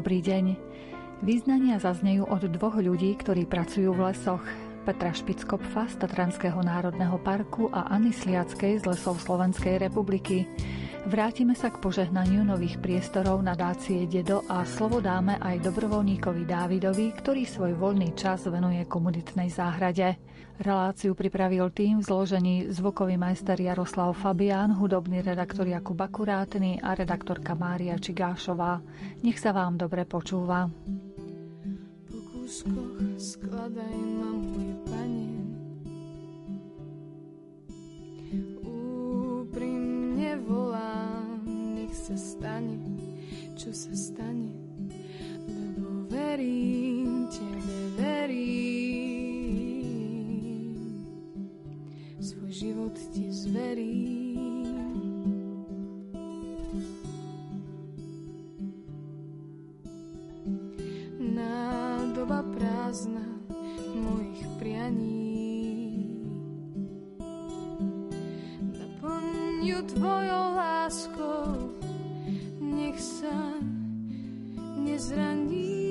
[0.00, 0.56] dobrý deň.
[1.20, 4.40] Význania zaznejú od dvoch ľudí, ktorí pracujú v lesoch.
[4.88, 10.48] Petra Špickopfa z Tatranského národného parku a Anny Sliackej z lesov Slovenskej republiky.
[11.08, 17.16] Vrátime sa k požehnaniu nových priestorov na dácie Dedo a slovo dáme aj dobrovoľníkovi Dávidovi,
[17.16, 20.20] ktorý svoj voľný čas venuje komunitnej záhrade.
[20.60, 27.56] Reláciu pripravil tým v zložení zvukový majster Jaroslav Fabián, hudobný redaktor Jakub Akurátny a redaktorka
[27.56, 28.84] Mária Čigášová.
[29.24, 30.68] Nech sa vám dobre počúva.
[32.12, 35.29] Po kúskoch skladaj ma môj pane
[40.36, 41.42] volám,
[41.74, 42.78] nech sa stane,
[43.56, 44.52] čo sa stane
[45.48, 48.70] Lebo verím, tebe verím.
[52.20, 54.68] Svoj život ti zverím.
[61.20, 63.24] Nádoba prázdna
[63.96, 65.29] mojich prianí.
[69.60, 71.76] Ju tvojou láskou,
[72.60, 73.60] nech sa
[74.80, 75.89] nezraním.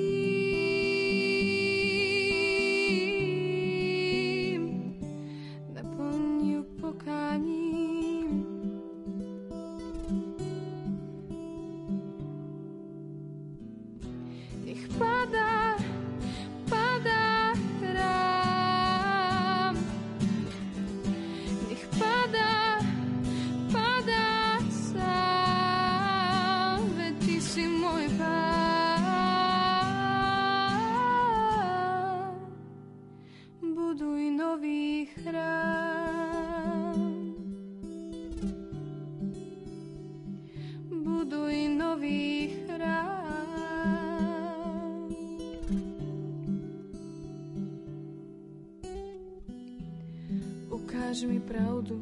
[51.80, 52.00] Pravdu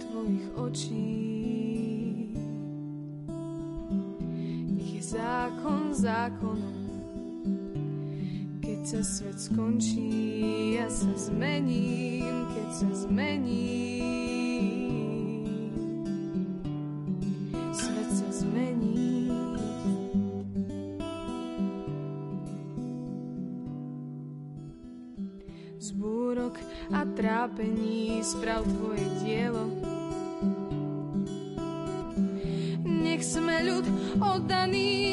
[0.00, 2.32] tvojich očí.
[4.72, 6.80] Nech je zákon zákonom,
[8.64, 14.35] keď sa svet skončí, ja sa zmením, keď sa zmením.
[27.46, 29.70] Trápení sprav tvoje dielo.
[32.82, 33.86] Nech sme ľud
[34.18, 35.05] oddaný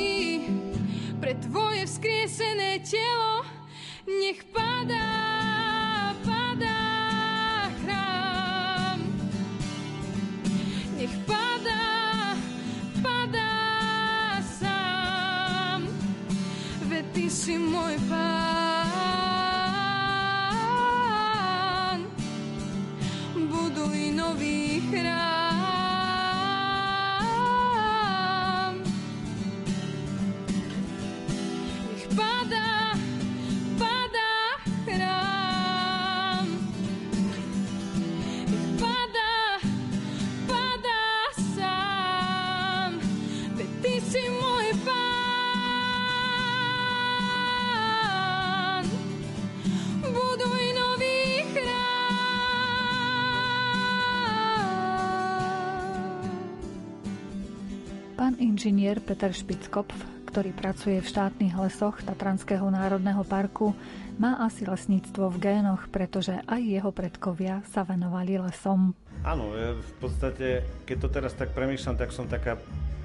[58.34, 59.94] Pán inžinier Peter Špickopf,
[60.26, 63.78] ktorý pracuje v štátnych lesoch Tatranského národného parku,
[64.18, 68.98] má asi lesníctvo v génoch, pretože aj jeho predkovia sa venovali lesom.
[69.22, 72.58] Áno, v podstate, keď to teraz tak premýšľam, tak som taká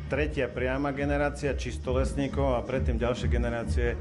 [0.09, 4.01] tretia priama generácia čisto lesníkov a predtým ďalšie generácie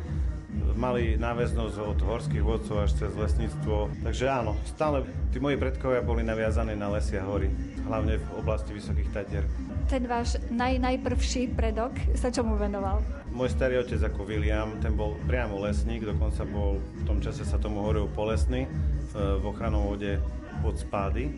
[0.80, 3.92] mali náväznosť od horských vodcov až cez lesníctvo.
[4.00, 5.04] Takže áno, stále
[5.36, 7.52] tí moji predkovia boli naviazaní na lesy a hory,
[7.84, 9.44] hlavne v oblasti Vysokých Tatier.
[9.88, 13.00] Ten váš naj, najprvší predok sa čomu venoval?
[13.32, 17.56] Môj starý otec ako William, ten bol priamo lesník, dokonca bol v tom čase sa
[17.56, 18.70] tomu hovoril polesný e,
[19.16, 20.20] v ochranom vode
[20.60, 21.32] pod spády.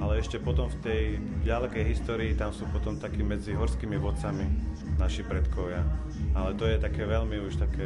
[0.00, 1.02] Ale ešte potom v tej
[1.44, 4.48] ďalekej histórii tam sú potom takí medzi horskými vodcami
[4.96, 5.84] naši predkovia.
[6.32, 7.84] Ale to je také veľmi už také,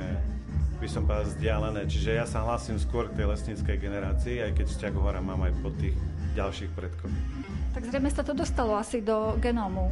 [0.79, 1.91] by som povedal, vzdialené.
[1.91, 5.43] Čiže ja sa hlasím skôr k tej lesníckej generácii, aj keď vzťah k horám mám
[5.43, 5.99] aj pod tých
[6.39, 7.11] ďalších predkov.
[7.75, 9.91] Tak zrejme sa to dostalo asi do genómu.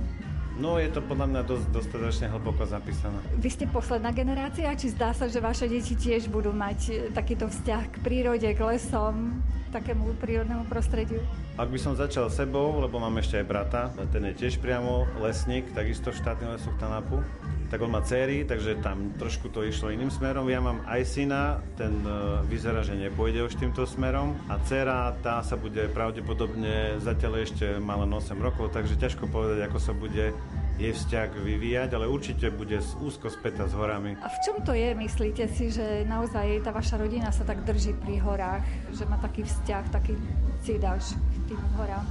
[0.55, 3.19] No je to podľa mňa dosť dostatočne hlboko zapísané.
[3.41, 7.49] Vy ste posledná generácia, či zdá sa, že vaše deti tiež budú mať e, takýto
[7.49, 9.43] vzťah k prírode, k lesom,
[9.73, 11.25] takému prírodnému prostrediu?
[11.57, 13.83] Ak by som začal sebou, lebo mám ešte aj brata,
[14.13, 17.25] ten je tiež priamo lesník, takisto v štátnych lesoch Tanapu,
[17.73, 20.45] tak on má céry, takže tam trošku to išlo iným smerom.
[20.53, 25.41] Ja mám aj syna, ten uh, vyzerá, že nepôjde už týmto smerom a dcera, tá
[25.41, 30.37] sa bude pravdepodobne zatiaľ ešte má len 8 rokov, takže ťažko povedať, ako sa bude
[30.77, 34.21] jej vzťah vyvíjať, ale určite bude úzko spätá s horami.
[34.21, 37.97] A v čom to je, myslíte si, že naozaj tá vaša rodina sa tak drží
[38.05, 40.13] pri horách, že má taký vzťah, taký
[40.61, 42.05] cidáš k tým horám?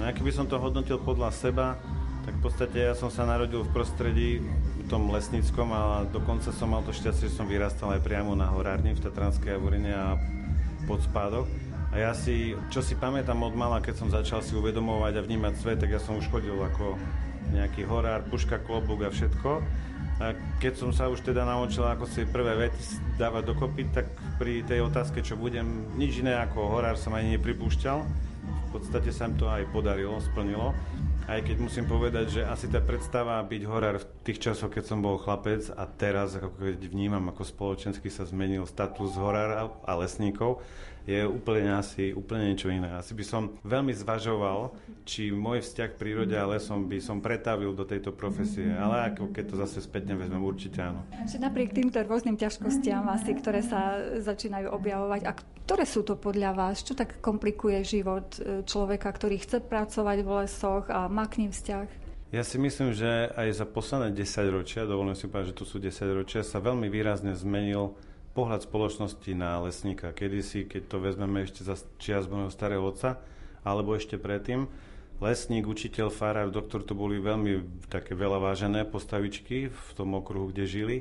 [0.00, 1.76] No a keby som to hodnotil podľa seba,
[2.24, 6.72] tak v podstate ja som sa narodil v prostredí v tom lesníckom a dokonca som
[6.72, 10.16] mal to šťastie, že som vyrastal aj priamo na horárni v Tatranskej Avorine a
[10.88, 11.48] pod spádoch.
[11.92, 15.54] A ja si, čo si pamätám od mala, keď som začal si uvedomovať a vnímať
[15.60, 16.98] svet, tak ja som už chodil ako
[17.52, 19.62] nejaký horár, puška, klobúk a všetko.
[20.18, 24.10] A keď som sa už teda naučil, ako si prvé vety dávať dokopy, tak
[24.40, 27.98] pri tej otázke, čo budem, nič iné ako horár som ani nepripúšťal.
[28.42, 30.74] V podstate sa mi to aj podarilo, splnilo.
[31.24, 35.04] Aj keď musím povedať, že asi tá predstava byť horár v tých časoch, keď som
[35.04, 40.64] bol chlapec a teraz, ako keď vnímam, ako spoločensky sa zmenil status horára a lesníkov,
[41.04, 42.88] je úplne asi úplne niečo iné.
[42.96, 44.72] Asi by som veľmi zvažoval,
[45.04, 49.28] či môj vzťah k prírode a lesom by som pretavil do tejto profesie, ale ako
[49.28, 51.04] keď to zase spätne vezmem, určite áno.
[51.28, 56.56] Že napriek týmto rôznym ťažkostiam asi, ktoré sa začínajú objavovať, a ktoré sú to podľa
[56.56, 56.80] vás?
[56.80, 61.52] Čo tak komplikuje život e, človeka, ktorý chce pracovať v lesoch a má k ním
[61.52, 62.03] vzťah?
[62.32, 65.76] Ja si myslím, že aj za posledné 10 ročia, dovolím si povedať, že tu sú
[65.78, 67.94] 10 ročia, sa veľmi výrazne zmenil
[68.34, 70.10] pohľad spoločnosti na lesníka.
[70.10, 73.22] Kedysi, keď to vezmeme ešte za čias môjho starého otca,
[73.62, 74.66] alebo ešte predtým,
[75.22, 80.64] lesník, učiteľ, farár, doktor to boli veľmi také veľa vážené postavičky v tom okruhu, kde
[80.66, 80.96] žili.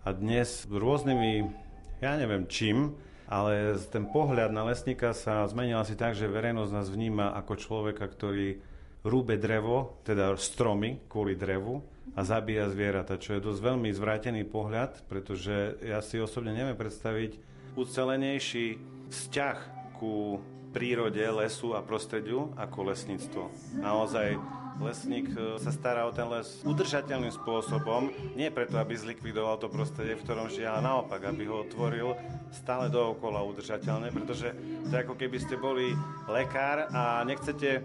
[0.00, 1.52] A dnes rôznymi,
[2.00, 2.96] ja neviem čím,
[3.28, 8.08] ale ten pohľad na lesníka sa zmenil asi tak, že verejnosť nás vníma ako človeka,
[8.08, 8.58] ktorý
[9.04, 11.80] rúbe drevo, teda stromy kvôli drevu,
[12.18, 17.38] a zabíja zvieratá, čo je dosť veľmi zvrátený pohľad, pretože ja si osobne neviem predstaviť
[17.78, 18.82] ucelenejší
[19.14, 19.56] vzťah
[19.94, 20.42] ku
[20.74, 23.42] prírode, lesu a prostrediu ako lesníctvo.
[23.78, 24.38] Naozaj
[24.78, 30.14] lesník e, sa stará o ten les udržateľným spôsobom, nie preto, aby zlikvidoval to prostredie,
[30.14, 32.14] v ktorom žije, ale naopak, aby ho otvoril
[32.54, 34.54] stále dookola udržateľne, pretože
[34.88, 35.92] to je ako keby ste boli
[36.30, 37.82] lekár a nechcete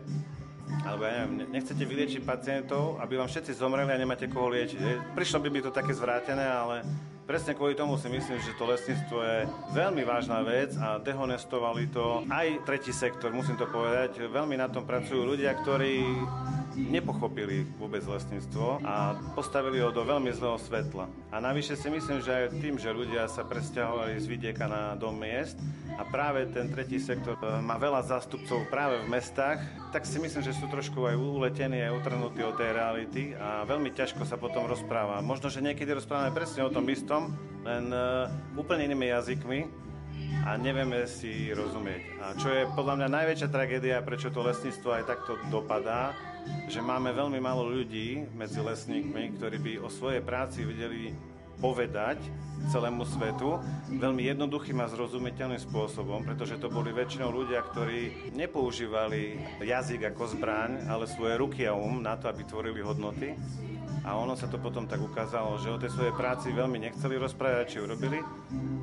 [0.85, 5.13] alebo ja neviem, nechcete vyliečiť pacientov, aby vám všetci zomreli a nemáte koho liečiť.
[5.17, 6.85] Prišlo by by to také zvrátené, ale
[7.25, 9.39] presne kvôli tomu si myslím, že to lesníctvo je
[9.73, 14.29] veľmi vážna vec a dehonestovali to aj tretí sektor, musím to povedať.
[14.29, 16.05] Veľmi na tom pracujú ľudia, ktorí
[16.75, 21.07] nepochopili vôbec lesníctvo a postavili ho do veľmi zlého svetla.
[21.31, 25.15] A navyše si myslím, že aj tým, že ľudia sa presťahovali z vidieka na dom
[25.15, 25.55] miest
[25.95, 29.63] a práve ten tretí sektor e, má veľa zástupcov práve v mestách,
[29.95, 33.95] tak si myslím, že sú trošku aj uletení, aj utrhnutí od tej reality a veľmi
[33.95, 35.23] ťažko sa potom rozpráva.
[35.23, 37.31] Možno, že niekedy rozprávame presne o tom istom,
[37.63, 38.27] len uh,
[38.59, 39.85] úplne inými jazykmi,
[40.45, 42.21] a nevieme si rozumieť.
[42.21, 46.13] A čo je podľa mňa najväčšia tragédia, prečo to lesníctvo aj takto dopadá,
[46.67, 51.13] že máme veľmi málo ľudí medzi lesníkmi, ktorí by o svojej práci vedeli
[51.59, 52.19] povedať
[52.67, 60.11] celému svetu veľmi jednoduchým a zrozumiteľným spôsobom, pretože to boli väčšinou ľudia, ktorí nepoužívali jazyk
[60.15, 63.37] ako zbraň, ale svoje ruky a um na to, aby tvorili hodnoty.
[64.05, 67.65] A ono sa to potom tak ukázalo, že o tej svojej práci veľmi nechceli rozprávať,
[67.65, 68.21] či urobili.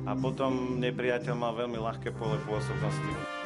[0.03, 3.42] A potom nepriateľ mal veľmi ľahké pole pôsobnosti.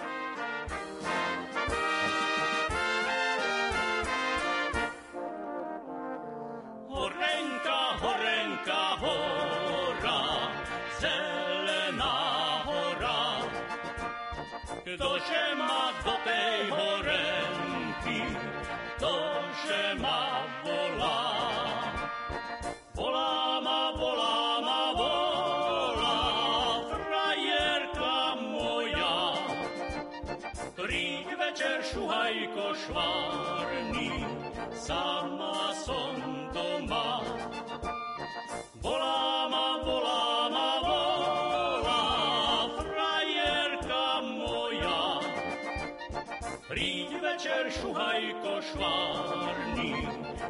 [47.37, 49.93] Večer, šuhajko švárny,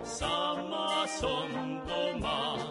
[0.07, 2.66] sama som doma.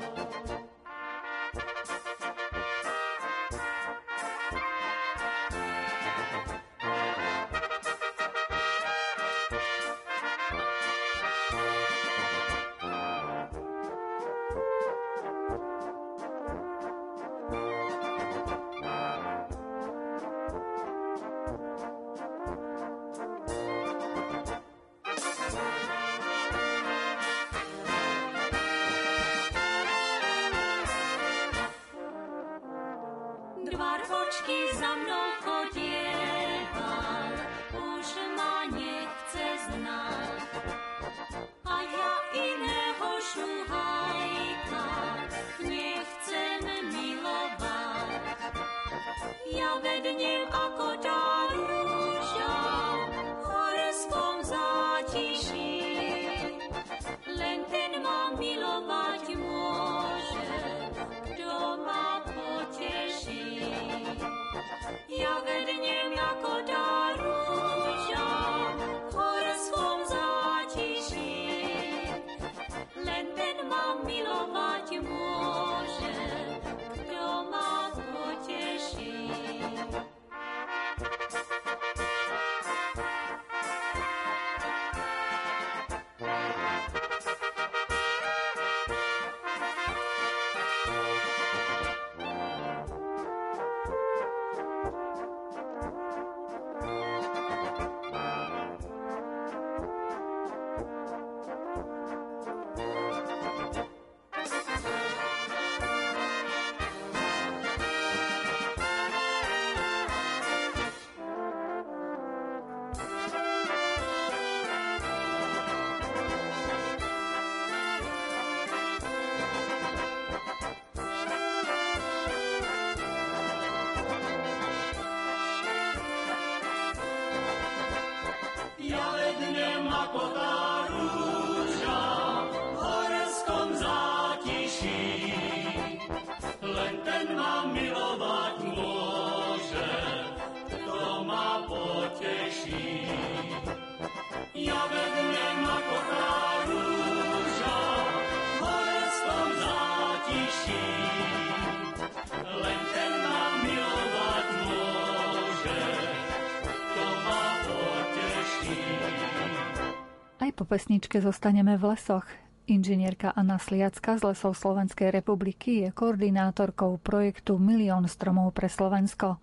[160.67, 162.27] Pesničke zostaneme v lesoch.
[162.67, 169.39] Inžinierka Anna Sliacka z Lesov Slovenskej republiky je koordinátorkou projektu Milión stromov pre Slovensko.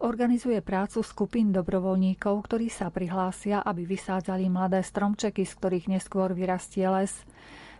[0.00, 6.88] Organizuje prácu skupín dobrovoľníkov, ktorí sa prihlásia, aby vysádzali mladé stromčeky, z ktorých neskôr vyrastie
[6.88, 7.12] les.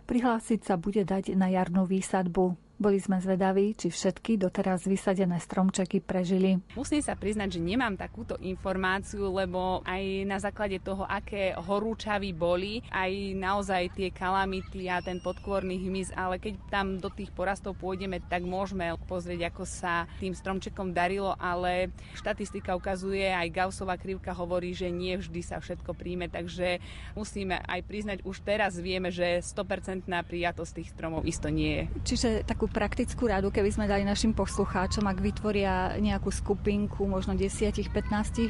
[0.05, 2.72] Prihlásiť sa bude dať na jarnú výsadbu.
[2.83, 6.59] Boli sme zvedaví, či všetky doteraz vysadené stromčeky prežili.
[6.75, 12.83] Musím sa priznať, že nemám takúto informáciu, lebo aj na základe toho, aké horúčavy boli,
[12.91, 18.19] aj naozaj tie kalamity a ten podkôrny hmyz, ale keď tam do tých porastov pôjdeme,
[18.19, 21.87] tak môžeme pozrieť, ako sa tým stromčekom darilo, ale
[22.19, 26.83] štatistika ukazuje, aj Gaussová krivka hovorí, že nie vždy sa všetko príjme, takže
[27.15, 31.83] musíme aj priznať, už teraz vieme, že 100% prijatosť tých stromov isto nie je.
[32.11, 37.93] Čiže takú praktickú radu, keby sme dali našim poslucháčom, ak vytvoria nejakú skupinku možno 10-15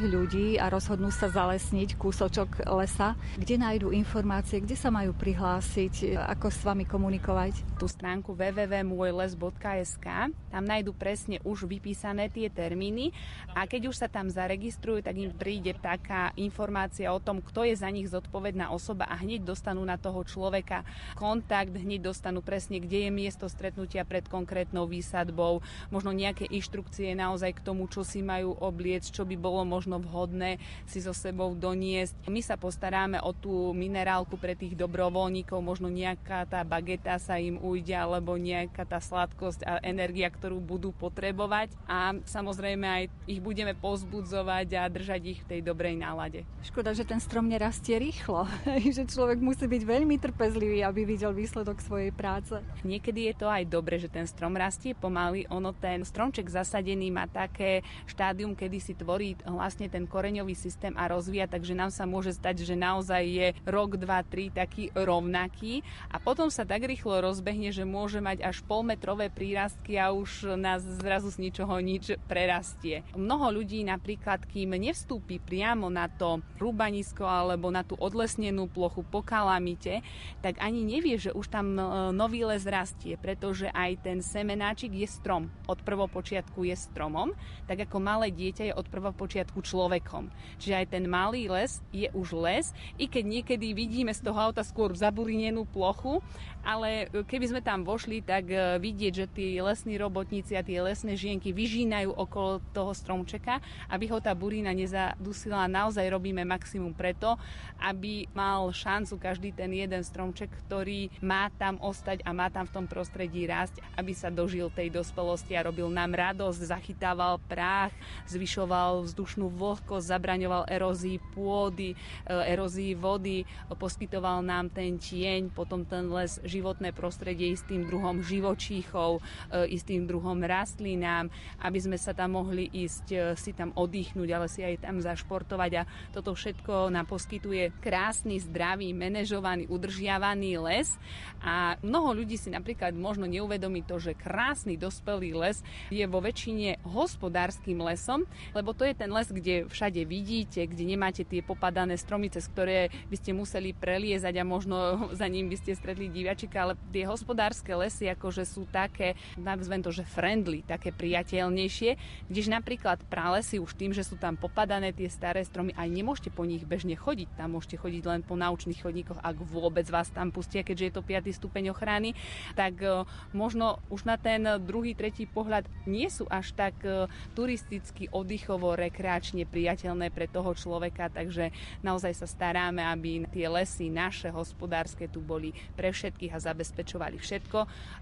[0.08, 6.48] ľudí a rozhodnú sa zalesniť kúsočok lesa, kde nájdú informácie, kde sa majú prihlásiť, ako
[6.48, 7.76] s vami komunikovať?
[7.76, 10.08] Tú stránku www.môjles.sk
[10.54, 13.12] tam nájdú presne už vypísané tie termíny
[13.52, 17.76] a keď už sa tam zaregistrujú, tak im príde taká informácia o tom, kto je
[17.76, 20.88] za nich zodpovedná osoba a hneď dostanú na toho človeka
[21.20, 27.60] kontakt, hneď dostanú presne, kde je miesto stretnutia pred konkrétnou výsadbou, možno nejaké inštrukcie naozaj
[27.60, 32.28] k tomu, čo si majú obliec, čo by bolo možno vhodné si so sebou doniesť.
[32.28, 37.60] My sa postaráme o tú minerálku pre tých dobrovoľníkov, možno nejaká tá bageta sa im
[37.60, 43.76] ujde, alebo nejaká tá sladkosť a energia, ktorú budú potrebovať a samozrejme aj ich budeme
[43.78, 46.46] pozbudzovať a držať ich v tej dobrej nálade.
[46.64, 48.48] Škoda, že ten strom nerastie rýchlo,
[48.96, 52.56] že človek musí byť veľmi trpezlivý, aby videl výsledok svojej práce.
[52.88, 55.46] Niekedy je to aj dobre dobre, že ten strom rastie pomaly.
[55.54, 61.06] Ono ten stromček zasadený má také štádium, kedy si tvorí vlastne ten koreňový systém a
[61.06, 66.18] rozvíja, takže nám sa môže stať, že naozaj je rok, dva, tri taký rovnaký a
[66.18, 71.30] potom sa tak rýchlo rozbehne, že môže mať až polmetrové prírastky a už nás zrazu
[71.30, 73.06] z ničoho nič prerastie.
[73.14, 79.22] Mnoho ľudí napríklad, kým nevstúpi priamo na to rúbanisko alebo na tú odlesnenú plochu po
[79.22, 80.02] kalamite,
[80.42, 84.96] tak ani nevie, že už tam e, nový les rastie, pretože aj aj ten semenáčik
[84.96, 85.52] je strom.
[85.68, 87.36] Od prvopočiatku je stromom,
[87.68, 90.32] tak ako malé dieťa je od prvopočiatku človekom.
[90.60, 94.64] Čiže aj ten malý les je už les, i keď niekedy vidíme z toho auta
[94.64, 96.24] skôr zaburinenú plochu,
[96.64, 101.14] ale keby sme tam vošli, tak e, vidieť, že tí lesní robotníci a tie lesné
[101.14, 103.60] žienky vyžínajú okolo toho stromčeka,
[103.92, 105.70] aby ho tá burina nezadusila.
[105.70, 107.36] Naozaj robíme maximum preto,
[107.84, 112.74] aby mal šancu každý ten jeden stromček, ktorý má tam ostať a má tam v
[112.82, 117.94] tom prostredí rásť aby sa dožil tej dospelosti a robil nám radosť, zachytával prach,
[118.26, 126.10] zvyšoval vzdušnú vlhkosť, zabraňoval erózii pôdy, e, erózii vody, poskytoval nám ten tieň, potom ten
[126.10, 129.20] les, životné prostredie istým druhom živočíchov,
[129.50, 131.34] e, istým druhom rastlinám,
[131.66, 135.72] aby sme sa tam mohli ísť e, si tam oddychnúť, ale si aj tam zašportovať.
[135.82, 140.94] A toto všetko nám poskytuje krásny, zdravý, manažovaný, udržiavaný les.
[141.42, 145.58] A mnoho ľudí si napríklad možno neuvedomí to, že krásny dospelý les
[145.90, 151.24] je vo väčšine hospodárským lesom, lebo to je ten les, kde všade vidíte, kde nemáte
[151.24, 154.78] tie popadané stromy, cez ktoré by ste museli preliezať a možno
[155.20, 156.08] za ním by ste stretli
[156.44, 161.96] divačika, ale tie hospodárske lesy akože sú také, nazvem to, že friendly, také priateľnejšie,
[162.28, 166.44] kdež napríklad pralesy už tým, že sú tam popadané tie staré stromy, aj nemôžete po
[166.44, 170.68] nich bežne chodiť, tam môžete chodiť len po naučných chodníkoch, ak vôbec vás tam pustia,
[170.68, 171.32] keďže je to 5.
[171.32, 172.12] stupeň ochrany,
[172.60, 177.08] tak e, možno už na ten druhý, tretí pohľad nie sú až tak e,
[177.38, 184.28] turisticky, oddychovo, rekreačne priateľné pre toho človeka, takže naozaj sa staráme, aby tie lesy naše
[184.34, 187.60] hospodárske tu boli pre všetkých a zabezpečovali všetko.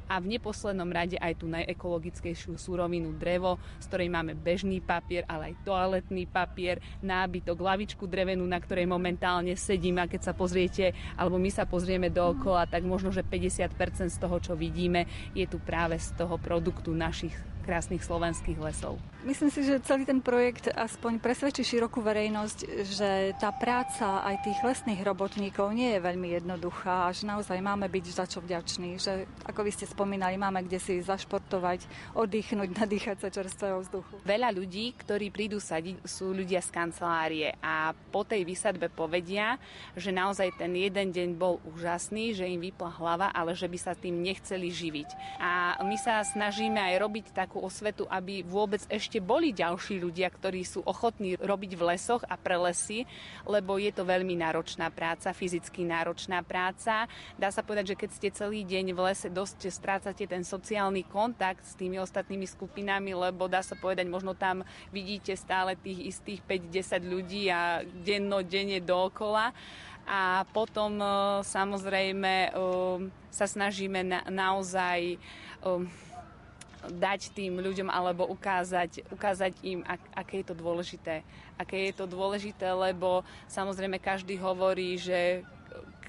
[0.07, 5.51] A v neposlednom rade aj tú najekologickejšiu súrovinu drevo, z ktorej máme bežný papier, ale
[5.51, 9.99] aj toaletný papier, nábytok, lavičku drevenú, na ktorej momentálne sedím.
[9.99, 14.39] A keď sa pozriete, alebo my sa pozrieme dookola, tak možno, že 50% z toho,
[14.39, 18.97] čo vidíme, je tu práve z toho produktu našich krásnych slovenských lesov.
[19.21, 24.57] Myslím si, že celý ten projekt aspoň presvedčí širokú verejnosť, že tá práca aj tých
[24.65, 29.29] lesných robotníkov nie je veľmi jednoduchá a že naozaj máme byť za čo vďační, že
[29.45, 31.85] ako vy ste spomínali, máme kde si zašportovať,
[32.17, 34.25] oddychnúť, nadýchať sa čerstvého vzduchu.
[34.25, 39.61] Veľa ľudí, ktorí prídu sadiť, sú ľudia z kancelárie a po tej vysadbe povedia,
[39.93, 43.93] že naozaj ten jeden deň bol úžasný, že im vypla hlava, ale že by sa
[43.93, 45.37] tým nechceli živiť.
[45.37, 50.63] A my sa snažíme aj robiť takú osvetu, aby vôbec ešte boli ďalší ľudia, ktorí
[50.63, 53.03] sú ochotní robiť v lesoch a pre lesy,
[53.43, 57.11] lebo je to veľmi náročná práca, fyzicky náročná práca.
[57.35, 61.67] Dá sa povedať, že keď ste celý deň v lese, dosť strácate ten sociálny kontakt
[61.67, 64.63] s tými ostatnými skupinami, lebo dá sa povedať, možno tam
[64.95, 69.51] vidíte stále tých istých 5-10 ľudí a denno-denne dookola
[70.07, 71.05] a potom e,
[71.45, 72.49] samozrejme e,
[73.29, 75.17] sa snažíme na, naozaj e,
[76.89, 81.21] dať tým ľuďom alebo ukázať, ukázať im, ak, aké je to dôležité.
[81.61, 85.45] Aké je to dôležité, lebo samozrejme každý hovorí, že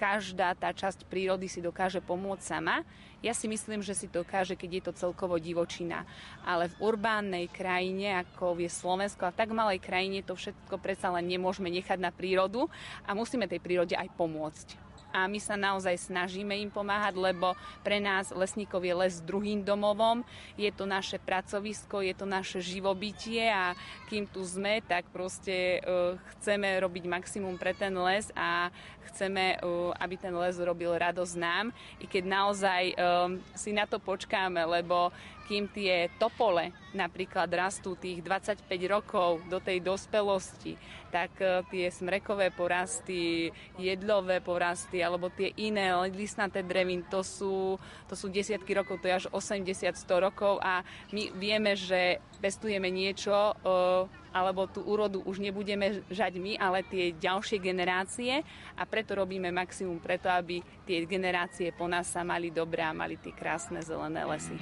[0.02, 2.82] každá tá časť prírody si dokáže pomôcť sama.
[3.22, 6.02] Ja si myslím, že si dokáže, keď je to celkovo divočina.
[6.42, 11.14] Ale v urbánnej krajine, ako je Slovensko, a v tak malej krajine to všetko predsa
[11.14, 12.66] len nemôžeme nechať na prírodu
[13.06, 18.00] a musíme tej prírode aj pomôcť a my sa naozaj snažíme im pomáhať, lebo pre
[18.00, 20.24] nás lesníkov je les druhým domovom,
[20.56, 23.76] je to naše pracovisko, je to naše živobytie a
[24.08, 28.72] kým tu sme, tak proste uh, chceme robiť maximum pre ten les a
[29.12, 31.70] chceme, uh, aby ten les robil radosť nám,
[32.00, 35.12] i keď naozaj um, si na to počkáme, lebo
[35.46, 40.76] kým tie topole napríklad rastú tých 25 rokov do tej dospelosti,
[41.08, 43.48] tak e, tie smrekové porasty,
[43.80, 49.18] jedlové porasty alebo tie iné listnaté drevin, to sú, to sú desiatky rokov, to je
[49.24, 56.00] až 80-100 rokov a my vieme, že pestujeme niečo, e, alebo tú úrodu už nebudeme
[56.08, 58.40] žať my, ale tie ďalšie generácie
[58.76, 63.20] a preto robíme maximum preto, aby tie generácie po nás sa mali dobré a mali
[63.20, 64.56] tie krásne zelené lesy.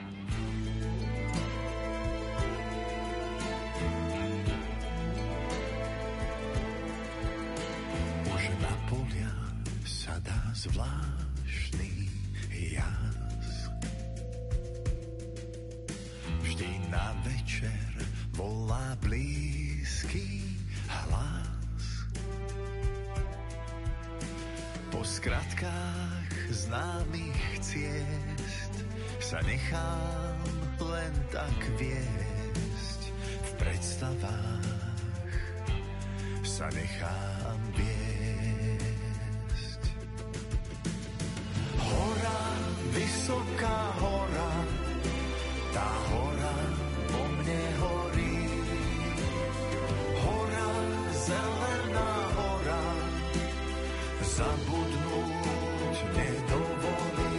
[10.61, 11.93] Zvláštny
[12.53, 13.73] jas.
[16.45, 18.05] Vždy na večer
[18.37, 20.45] volá blízky
[20.85, 22.05] hlas.
[24.93, 28.75] Po skratkách známych ciest
[29.17, 30.45] sa nechám
[30.77, 35.41] len tak viesť v predstavách
[36.45, 37.40] sa nechám
[42.91, 44.51] vysoká hora,
[45.75, 46.57] tá hora
[47.11, 48.39] po mne horí.
[50.21, 50.69] Hora,
[51.15, 52.83] zelená hora,
[54.25, 57.39] zabudnúť nedovolí.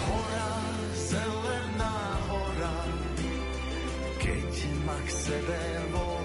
[0.00, 0.52] Hora,
[0.96, 1.96] zelená
[2.28, 2.76] hora,
[4.18, 4.52] keď
[4.86, 6.19] ma k sebe Častokrát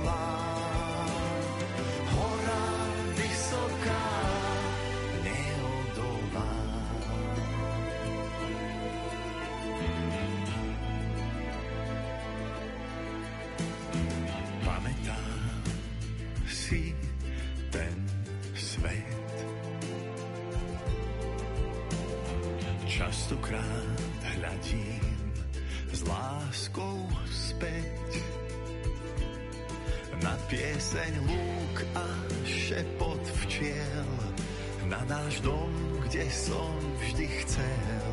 [30.45, 32.05] pieseň lúk a
[32.45, 34.09] šepot včiel,
[34.85, 35.73] na náš dom,
[36.05, 36.69] kde som
[37.01, 38.09] vždy chcel.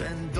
[0.00, 0.39] Ten dom,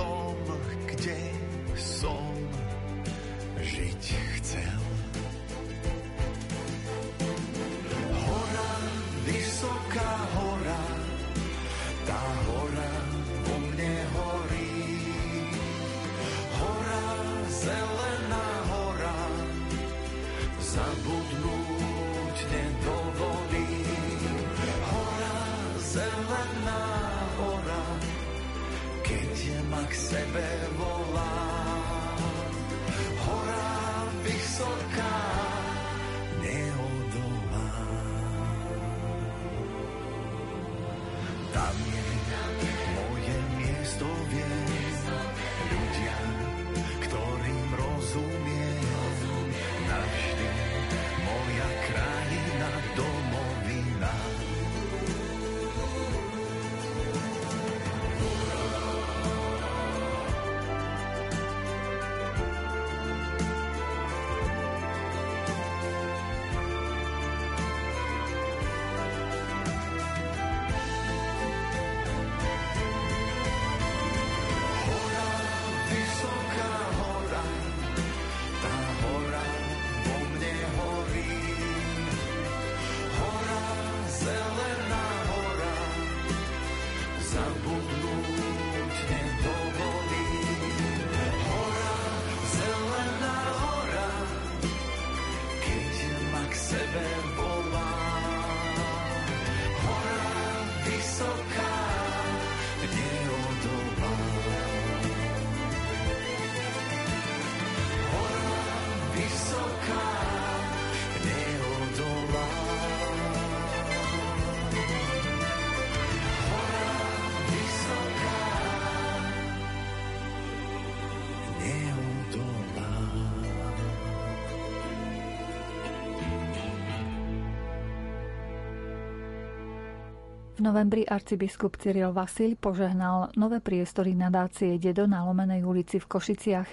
[130.60, 136.68] V novembri arcibiskup Cyril Vasil požehnal nové priestory nadácie Dedo na Lomenej ulici v Košiciach.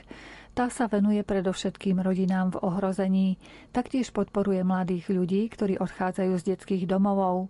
[0.52, 3.40] Tá sa venuje predovšetkým rodinám v ohrození.
[3.72, 7.48] Taktiež podporuje mladých ľudí, ktorí odchádzajú z detských domovov.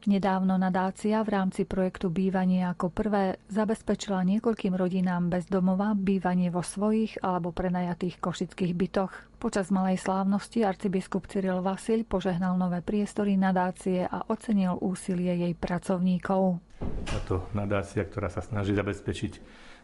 [0.00, 6.64] Nedávno nadácia v rámci projektu Bývanie ako prvé zabezpečila niekoľkým rodinám bez domova bývanie vo
[6.64, 9.12] svojich alebo prenajatých košických bytoch.
[9.36, 16.64] Počas malej slávnosti arcibiskup Cyril Vasil požehnal nové priestory nadácie a ocenil úsilie jej pracovníkov.
[17.04, 19.32] Táto nadácia, ktorá sa snaží zabezpečiť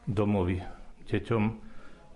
[0.08, 0.64] domovy
[1.12, 1.42] deťom,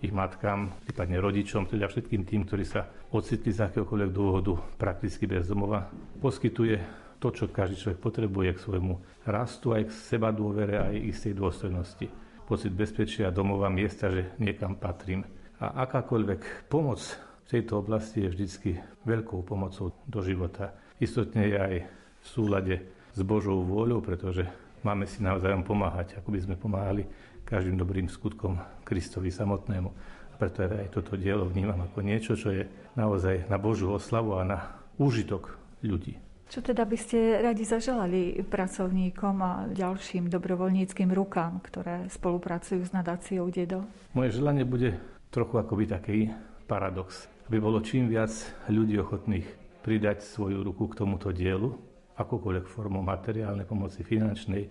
[0.00, 5.44] ich matkám, prípadne rodičom, teda všetkým tým, ktorí sa ocitli z akéhokoľvek dôvodu prakticky bez
[5.44, 5.92] domova,
[6.24, 6.80] poskytuje
[7.20, 8.94] to, čo každý človek potrebuje k svojmu
[9.28, 12.08] rastu, aj k seba dôvere, aj istej dôstojnosti.
[12.48, 15.22] Pocit bezpečia domova, miesta, že niekam patrím.
[15.60, 16.98] A akákoľvek pomoc
[17.46, 18.70] v tejto oblasti je vždycky
[19.04, 20.72] veľkou pomocou do života.
[20.96, 21.74] Istotne je aj
[22.20, 22.74] v súlade
[23.12, 24.48] s Božou vôľou, pretože
[24.80, 27.04] máme si navzájom pomáhať, ako by sme pomáhali
[27.44, 29.90] každým dobrým skutkom Kristovi samotnému.
[30.32, 32.64] A preto aj toto dielo vnímam ako niečo, čo je
[32.96, 34.58] naozaj na Božiu oslavu a na
[34.96, 36.29] úžitok ľudí.
[36.50, 43.46] Čo teda by ste radi zaželali pracovníkom a ďalším dobrovoľníckým rukám, ktoré spolupracujú s nadáciou
[43.54, 43.86] Dedo?
[44.18, 44.98] Moje želanie bude
[45.30, 46.18] trochu akoby taký
[46.66, 47.30] paradox.
[47.46, 48.34] Aby bolo čím viac
[48.66, 49.46] ľudí ochotných
[49.86, 51.70] pridať svoju ruku k tomuto dielu,
[52.18, 54.66] akúkoľvek formou materiálnej pomoci, finančnej,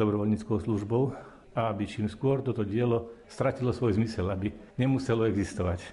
[0.00, 1.12] dobrovoľníckou službou,
[1.52, 4.48] a aby čím skôr toto dielo stratilo svoj zmysel, aby
[4.80, 5.84] nemuselo existovať.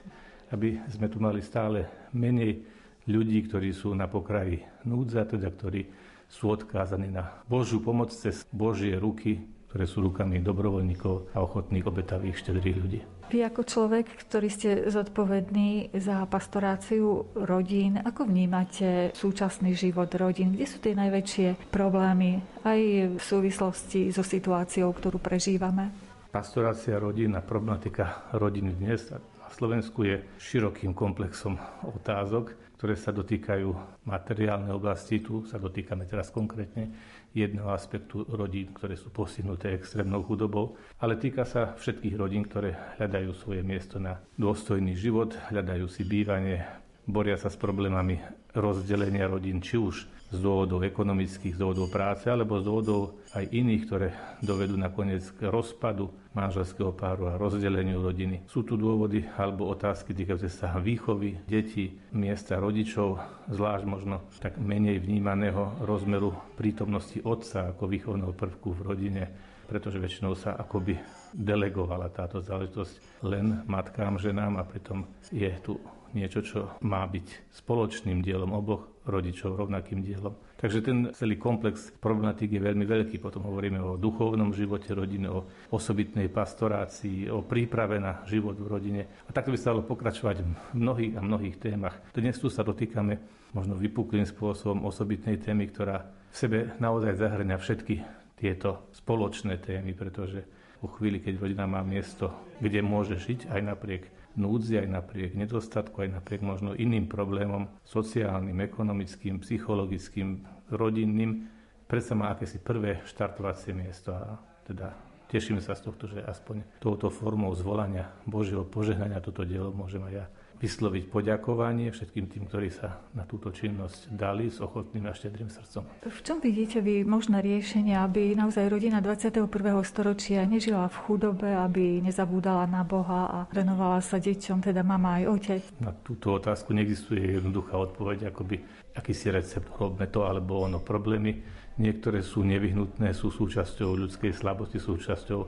[0.55, 2.63] Aby sme tu mali stále menej
[3.09, 5.87] ľudí, ktorí sú na pokraji núdze, teda ktorí
[6.25, 12.39] sú odkázaní na Božiu pomoc cez Božie ruky, ktoré sú rukami dobrovoľníkov a ochotných obetavých
[12.39, 12.99] štedrých ľudí.
[13.25, 20.53] Vy ako človek, ktorý ste zodpovední za pastoráciu rodín, ako vnímate súčasný život rodín?
[20.53, 22.81] Kde sú tie najväčšie problémy aj
[23.17, 25.89] v súvislosti so situáciou, ktorú prežívame?
[26.29, 33.71] Pastorácia rodín a problematika rodín dnes na Slovensku je širokým komplexom otázok, ktoré sa dotýkajú
[34.07, 35.23] materiálnej oblasti.
[35.23, 36.91] Tu sa dotýkame teraz konkrétne
[37.35, 43.31] jedného aspektu rodín, ktoré sú postihnuté extrémnou chudobou, ale týka sa všetkých rodín, ktoré hľadajú
[43.35, 46.63] svoje miesto na dôstojný život, hľadajú si bývanie,
[47.03, 48.23] boria sa s problémami
[48.55, 53.01] rozdelenia rodín, či už z dôvodov ekonomických, z dôvodov práce, alebo z dôvodov
[53.35, 54.07] aj iných, ktoré
[54.41, 58.43] dovedú nakoniec k rozpadu manželského páru a rozdeleniu rodiny.
[58.45, 63.17] Sú tu dôvody alebo otázky týkajúce sa výchovy detí, miesta rodičov,
[63.47, 69.23] zvlášť možno tak menej vnímaného rozmeru prítomnosti otca ako výchovného prvku v rodine,
[69.65, 70.99] pretože väčšinou sa akoby
[71.33, 75.79] delegovala táto záležitosť len matkám, ženám a pritom je tu
[76.15, 80.31] niečo, čo má byť spoločným dielom oboch rodičov, rovnakým dielom.
[80.65, 83.21] Takže ten celý komplex problematík je veľmi veľký.
[83.21, 89.01] Potom hovoríme o duchovnom živote rodiny, o osobitnej pastorácii, o príprave na život v rodine.
[89.05, 92.01] A takto by sa dalo pokračovať v mnohých a mnohých témach.
[92.17, 93.21] Dnes tu sa dotýkame
[93.53, 96.01] možno vypuklým spôsobom osobitnej témy, ktorá
[96.33, 98.01] v sebe naozaj zahrňa všetky
[98.33, 100.49] tieto spoločné témy, pretože
[100.81, 106.05] po chvíli, keď rodina má miesto, kde môže žiť aj napriek núdzi, aj napriek nedostatku,
[106.05, 111.47] aj napriek možno iným problémom sociálnym, ekonomickým, psychologickým, rodinným,
[111.87, 114.93] predsa má akési prvé štartovacie miesto a teda
[115.29, 120.13] teším sa z tohto, že aspoň touto formou zvolania Božieho požehnania toto dielo môžem aj
[120.13, 120.25] ja
[120.65, 125.85] vysloviť poďakovanie všetkým tým, ktorí sa na túto činnosť dali s ochotným a štedrým srdcom.
[126.09, 129.45] V čom vidíte vy možné riešenie, aby naozaj rodina 21.
[129.85, 135.23] storočia nežila v chudobe, aby nezabúdala na Boha a venovala sa deťom, teda mama aj
[135.29, 135.61] otec?
[135.77, 138.65] Na túto otázku neexistuje jednoduchá odpoveď, akoby
[138.97, 140.81] akýsi recept, robme to alebo ono.
[140.81, 141.45] Problémy
[141.77, 145.39] niektoré sú nevyhnutné, sú súčasťou ľudskej slabosti, súčasťou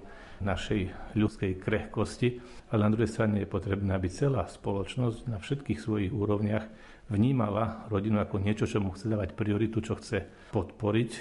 [0.43, 6.11] našej ľudskej krehkosti, ale na druhej strane je potrebné, aby celá spoločnosť na všetkých svojich
[6.13, 6.65] úrovniach
[7.07, 11.11] vnímala rodinu ako niečo, čo mu chce dávať prioritu, čo chce podporiť,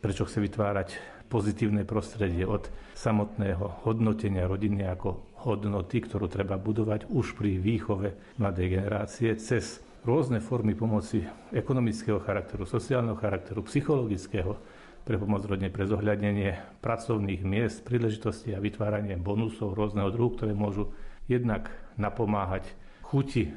[0.00, 0.88] prečo chce vytvárať
[1.28, 8.80] pozitívne prostredie od samotného hodnotenia rodiny ako hodnoty, ktorú treba budovať už pri výchove mladej
[8.80, 14.56] generácie cez rôzne formy pomoci ekonomického charakteru, sociálneho charakteru, psychologického,
[15.04, 20.96] pre pomoc rodne pre zohľadnenie pracovných miest, príležitosti a vytváranie bonusov rôzneho druhu, ktoré môžu
[21.28, 21.68] jednak
[22.00, 22.64] napomáhať
[23.04, 23.52] chuti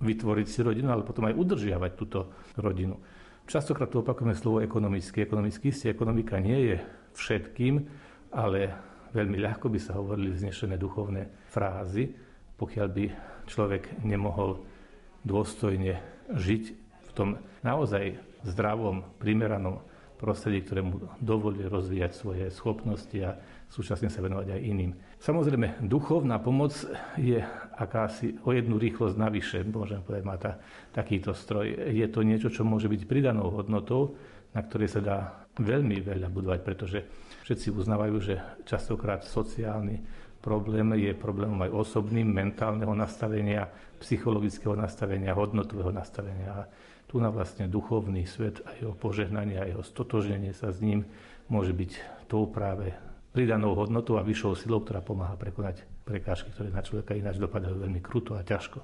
[0.00, 3.00] vytvoriť si rodinu, ale potom aj udržiavať túto rodinu.
[3.48, 5.24] Častokrát tu opakujeme slovo ekonomicky.
[5.24, 6.76] Ekonomicky isté, ekonomika nie je
[7.16, 7.82] všetkým,
[8.30, 8.70] ale
[9.10, 12.14] veľmi ľahko by sa hovorili vznešené duchovné frázy,
[12.56, 13.04] pokiaľ by
[13.50, 14.62] človek nemohol
[15.26, 15.98] dôstojne
[16.30, 17.28] žiť v tom
[17.66, 19.82] naozaj zdravom, primeranom
[20.20, 23.40] prostredí, ktoré mu dovolí rozvíjať svoje schopnosti a
[23.72, 24.92] súčasne sa venovať aj iným.
[25.16, 26.76] Samozrejme, duchovná pomoc
[27.16, 27.40] je
[27.80, 30.60] akási o jednu rýchlosť navyše, môžem povedať, má tá,
[30.92, 31.72] takýto stroj.
[31.88, 34.20] Je to niečo, čo môže byť pridanou hodnotou,
[34.52, 35.18] na ktorej sa dá
[35.56, 36.98] veľmi veľa budovať, pretože
[37.48, 38.34] všetci uznávajú, že
[38.68, 40.04] častokrát sociálny
[40.40, 43.68] problém je problémom aj osobným, mentálneho nastavenia,
[44.00, 46.64] psychologického nastavenia, hodnotového nastavenia
[47.10, 51.02] tu na vlastne duchovný svet a jeho požehnanie a jeho stotožnenie sa s ním
[51.50, 51.98] môže byť
[52.30, 52.94] tou práve
[53.34, 57.98] pridanou hodnotou a vyššou silou, ktorá pomáha prekonať prekážky, ktoré na človeka ináč dopadajú veľmi
[57.98, 58.78] kruto a ťažko.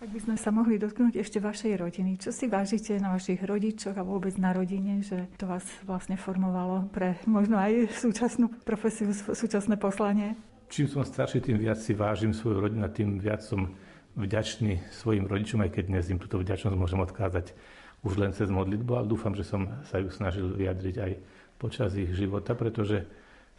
[0.00, 3.96] Ak by sme sa mohli dotknúť ešte vašej rodiny, čo si vážite na vašich rodičoch
[3.96, 9.76] a vôbec na rodine, že to vás vlastne formovalo pre možno aj súčasnú profesiu, súčasné
[9.76, 10.36] poslanie?
[10.72, 13.76] Čím som starší, tým viac si vážim svoju rodinu a tým viac som
[14.18, 17.54] vďačný svojim rodičom, aj keď dnes im túto vďačnosť môžem odkázať
[18.00, 21.12] už len cez modlitbu, ale dúfam, že som sa ju snažil vyjadriť aj
[21.60, 23.04] počas ich života, pretože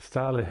[0.02, 0.50] stále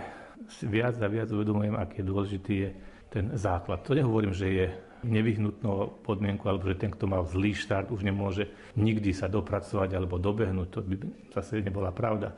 [0.63, 2.71] viac a viac uvedomujem, aký dôležitý je
[3.11, 3.83] ten základ.
[3.83, 4.67] To nehovorím, že je
[5.03, 10.21] nevyhnutnou podmienku, alebo že ten, kto mal zlý štart, už nemôže nikdy sa dopracovať alebo
[10.21, 10.69] dobehnúť.
[10.71, 10.95] To by
[11.35, 12.37] zase nebola pravda.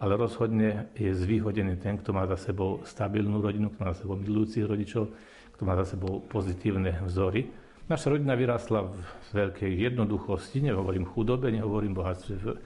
[0.00, 4.18] Ale rozhodne je zvýhodený ten, kto má za sebou stabilnú rodinu, kto má za sebou
[4.18, 5.10] milujúcich rodičov,
[5.54, 7.46] kto má za sebou pozitívne vzory.
[7.86, 8.96] Naša rodina vyrásla v
[9.30, 12.56] veľkej jednoduchosti, nehovorím chudobe, nehovorím bohatstve, v e,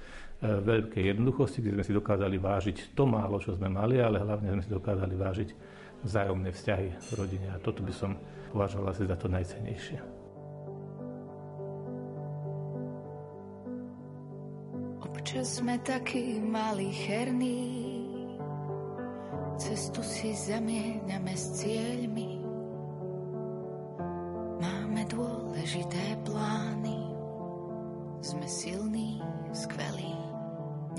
[0.62, 4.62] veľkej jednoduchosti, kde sme si dokázali vážiť to málo, čo sme mali, ale hlavne sme
[4.64, 5.48] si dokázali vážiť
[6.06, 7.50] vzájomné vzťahy v rodine.
[7.52, 8.14] A toto by som
[8.54, 9.98] považoval asi za to najcenejšie.
[15.02, 17.60] Občas sme takí malí cherní,
[19.58, 22.37] cestu si zamieňame s cieľmi
[25.06, 26.98] dôležité plány.
[28.18, 29.22] Sme silní,
[29.54, 30.14] skvelí,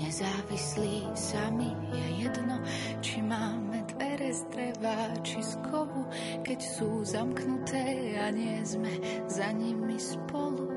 [0.00, 1.68] nezávislí sami.
[1.92, 2.56] Je jedno,
[3.04, 6.08] či máme dvere z dreva, či z kovu,
[6.40, 8.92] keď sú zamknuté a nie sme
[9.28, 10.70] za nimi spolu.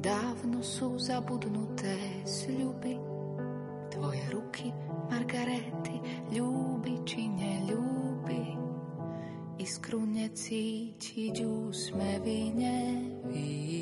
[0.00, 2.96] Dávno sú zabudnuté sľuby,
[3.92, 4.72] tvoje ruky,
[5.10, 8.69] Margarety, ľúbi či neľúbi
[9.60, 13.80] iskru necítiť úsmevy neví.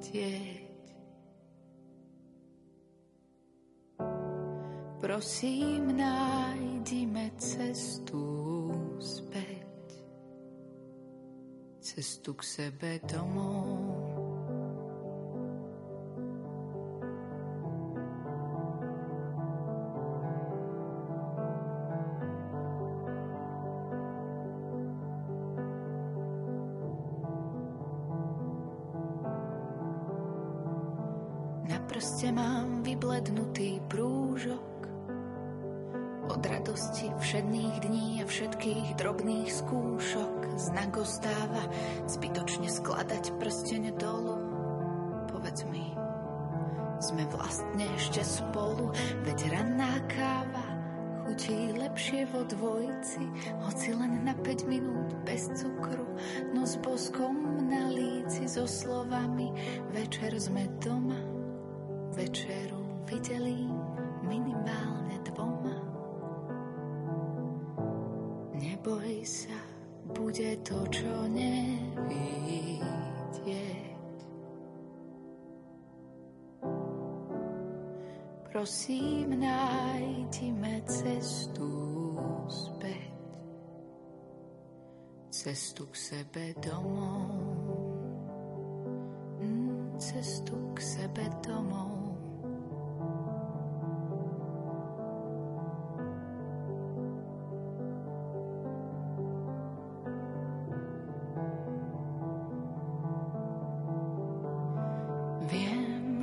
[0.00, 0.88] vidieť.
[5.00, 8.24] Prosím, nájdime cestu
[9.00, 10.04] späť,
[11.80, 13.99] cestu k sebe domov.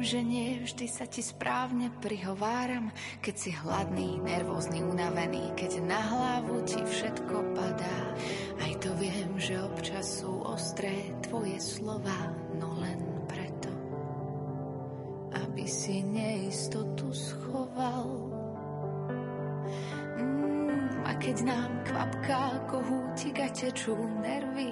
[0.08, 6.64] Že nie vždy sa ti správne prihováram, keď si hladný, nervózny, unavený, keď na hlavu
[6.64, 8.00] ti všetko padá.
[8.64, 13.68] Aj to viem, že občas sú ostré tvoje slova, no len preto,
[15.44, 18.08] aby si neistotu schoval.
[20.24, 24.72] Mm, a keď nám kvapká kohútik a tečú nervy,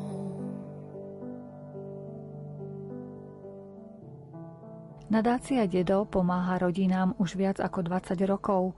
[5.11, 8.71] Nadácia Dedo pomáha rodinám už viac ako 20 rokov.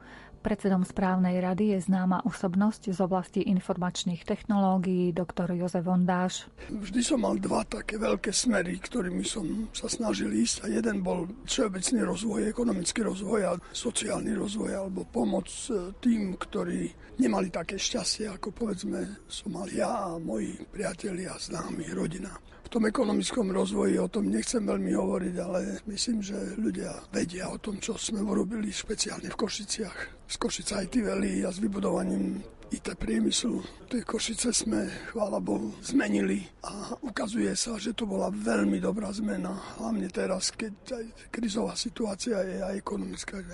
[0.43, 6.51] Predsedom správnej rady je známa osobnosť z oblasti informačných technológií, doktor Jozef Vondáš.
[6.67, 10.67] Vždy som mal dva také veľké smery, ktorými som sa snažil ísť.
[10.67, 16.91] A jeden bol všeobecný rozvoj, ekonomický rozvoj a sociálny rozvoj, alebo pomoc e, tým, ktorí
[17.23, 22.35] nemali také šťastie, ako povedzme som mal ja a moji priatelia, známi, rodina
[22.73, 27.77] tom ekonomickom rozvoji o tom nechcem veľmi hovoriť, ale myslím, že ľudia vedia o tom,
[27.77, 30.22] čo sme urobili špeciálne v Košiciach.
[30.33, 32.41] Z Košica IT Valley a s vybudovaním
[32.73, 33.61] IT priemyslu.
[33.85, 39.53] Tie Košice sme, chvála Bohu, zmenili a ukazuje sa, že to bola veľmi dobrá zmena,
[39.77, 43.45] hlavne teraz, keď aj krizová situácia je aj ekonomická.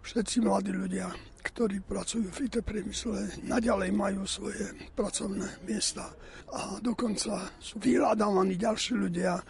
[0.00, 6.14] Všetci mladí ľudia ktorí pracujú v IT priemysle, naďalej majú svoje pracovné miesta
[6.54, 9.42] a dokonca sú vyhľadávaní ďalší ľudia,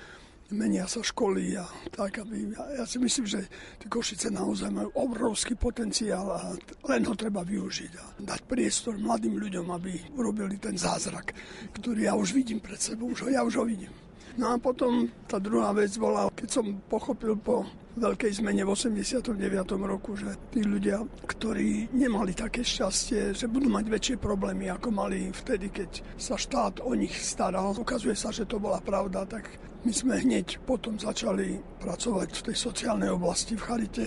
[0.53, 3.41] menia sa školy a tak, aby, ja, si myslím, že
[3.81, 6.41] tie Košice naozaj majú obrovský potenciál a
[6.89, 11.35] len ho treba využiť a dať priestor mladým ľuďom, aby urobili ten zázrak,
[11.75, 13.91] ktorý ja už vidím pred sebou, už ho, ja už ho vidím.
[14.33, 17.69] No a potom tá druhá vec bola, keď som pochopil po
[18.01, 19.37] veľkej zmene v 89.
[19.77, 25.29] roku, že tí ľudia, ktorí nemali také šťastie, že budú mať väčšie problémy, ako mali
[25.29, 27.77] vtedy, keď sa štát o nich staral.
[27.77, 32.57] Ukazuje sa, že to bola pravda, tak my sme hneď potom začali pracovať v tej
[32.57, 34.07] sociálnej oblasti v Charite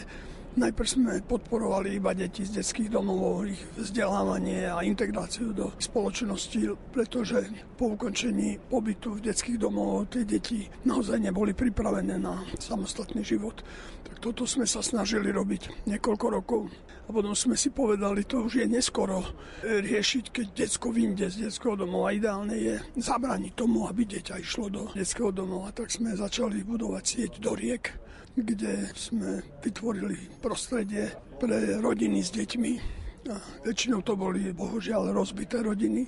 [0.55, 7.43] Najprv sme podporovali iba deti z detských domov, ich vzdelávanie a integráciu do spoločnosti, pretože
[7.76, 13.67] po ukončení pobytu v detských domov tie deti naozaj neboli pripravené na samostatný život.
[14.07, 16.71] Tak toto sme sa snažili robiť niekoľko rokov.
[17.06, 19.22] A potom sme si povedali, to už je neskoro
[19.62, 22.10] riešiť, keď detsko vyjde z detského domova.
[22.10, 25.70] Ideálne je zabrániť tomu, aby dieťa išlo do detského domova.
[25.70, 31.08] Tak sme začali budovať sieť do riek kde sme vytvorili prostredie
[31.39, 32.74] pre rodiny s deťmi.
[33.32, 36.06] A väčšinou to boli bohužiaľ rozbité rodiny,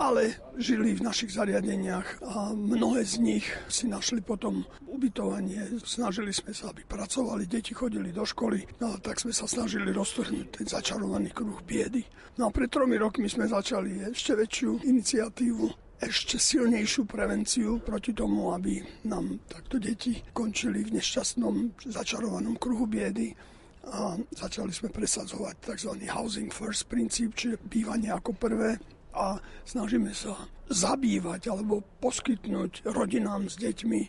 [0.00, 5.76] ale žili v našich zariadeniach a mnohé z nich si našli potom ubytovanie.
[5.84, 10.46] Snažili sme sa, aby pracovali, deti chodili do školy, no tak sme sa snažili roztrhnúť
[10.56, 12.00] ten začarovaný kruh biedy.
[12.40, 18.56] No a pred tromi rokmi sme začali ešte väčšiu iniciatívu ešte silnejšiu prevenciu proti tomu,
[18.56, 23.36] aby nám takto deti končili v nešťastnom začarovanom kruhu biedy
[23.84, 25.92] a začali sme presadzovať tzv.
[26.08, 28.80] housing first princíp, čiže bývanie ako prvé
[29.14, 30.36] a snažíme sa
[30.70, 34.00] zabývať alebo poskytnúť rodinám s deťmi,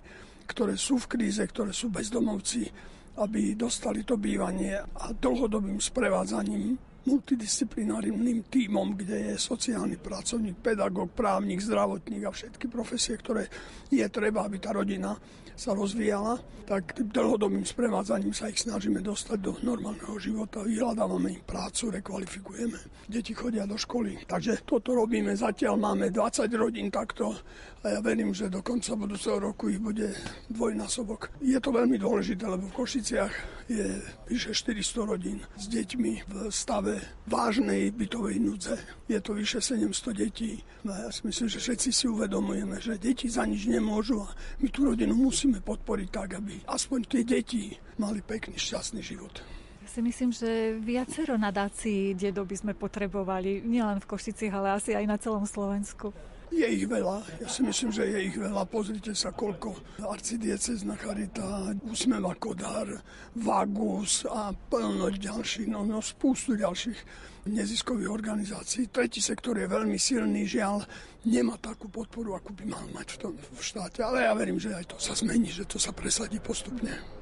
[0.46, 2.70] ktoré sú v kríze, ktoré sú bezdomovci,
[3.18, 11.58] aby dostali to bývanie a dlhodobým sprevádzaním multidisciplinárnym tímom, kde je sociálny pracovník, pedagóg, právnik,
[11.58, 13.50] zdravotník a všetky profesie, ktoré
[13.90, 15.18] je treba, aby tá rodina
[15.62, 20.66] sa rozvíjala, tak tým dlhodobým sprevádzaním sa ich snažíme dostať do normálneho života.
[20.66, 23.06] Vyhľadávame im prácu, rekvalifikujeme.
[23.06, 24.26] Deti chodia do školy.
[24.26, 25.38] Takže toto robíme.
[25.38, 27.38] Zatiaľ máme 20 rodín takto
[27.82, 30.14] a ja verím, že do konca budúceho roku ich bude
[30.54, 31.34] dvojnásobok.
[31.42, 33.34] Je to veľmi dôležité, lebo v Košiciach
[33.66, 34.00] je
[34.30, 38.78] vyše 400 rodín s deťmi v stave vážnej bytovej núdze.
[39.10, 40.62] Je to vyše 700 detí.
[40.86, 44.30] No ja si myslím, že všetci si uvedomujeme, že deti za nič nemôžu a
[44.62, 49.44] my tú rodinu musíme musíme podporiť tak, aby aspoň tie deti mali pekný, šťastný život.
[49.84, 55.04] Si myslím, že viacero nadácií dedo by sme potrebovali, nielen v Košicích, ale asi aj
[55.04, 56.16] na celom Slovensku.
[56.52, 58.68] Je ich veľa, ja si myslím, že je ich veľa.
[58.68, 59.72] Pozrite sa, koľko
[60.04, 62.92] arcidiecezna charita, Úsmeva Kodár,
[63.40, 67.00] Vagus a plno ďalších, no, no spústu ďalších
[67.48, 68.92] neziskových organizácií.
[68.92, 70.84] Tretí sektor je veľmi silný, žiaľ,
[71.24, 74.04] nemá takú podporu, akú by mal mať v, tom, v štáte.
[74.04, 77.21] Ale ja verím, že aj to sa zmení, že to sa presadí postupne.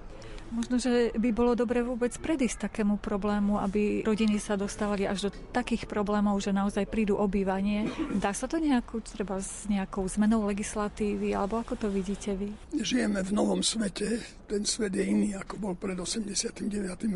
[0.49, 5.31] Možno, že by bolo dobre vôbec predísť takému problému, aby rodiny sa dostávali až do
[5.53, 7.85] takých problémov, že naozaj prídu obývanie.
[8.17, 12.49] Dá sa to nejakú, treba s nejakou zmenou legislatívy, alebo ako to vidíte vy?
[12.73, 16.65] Žijeme v novom svete, ten svet je iný, ako bol pred 89.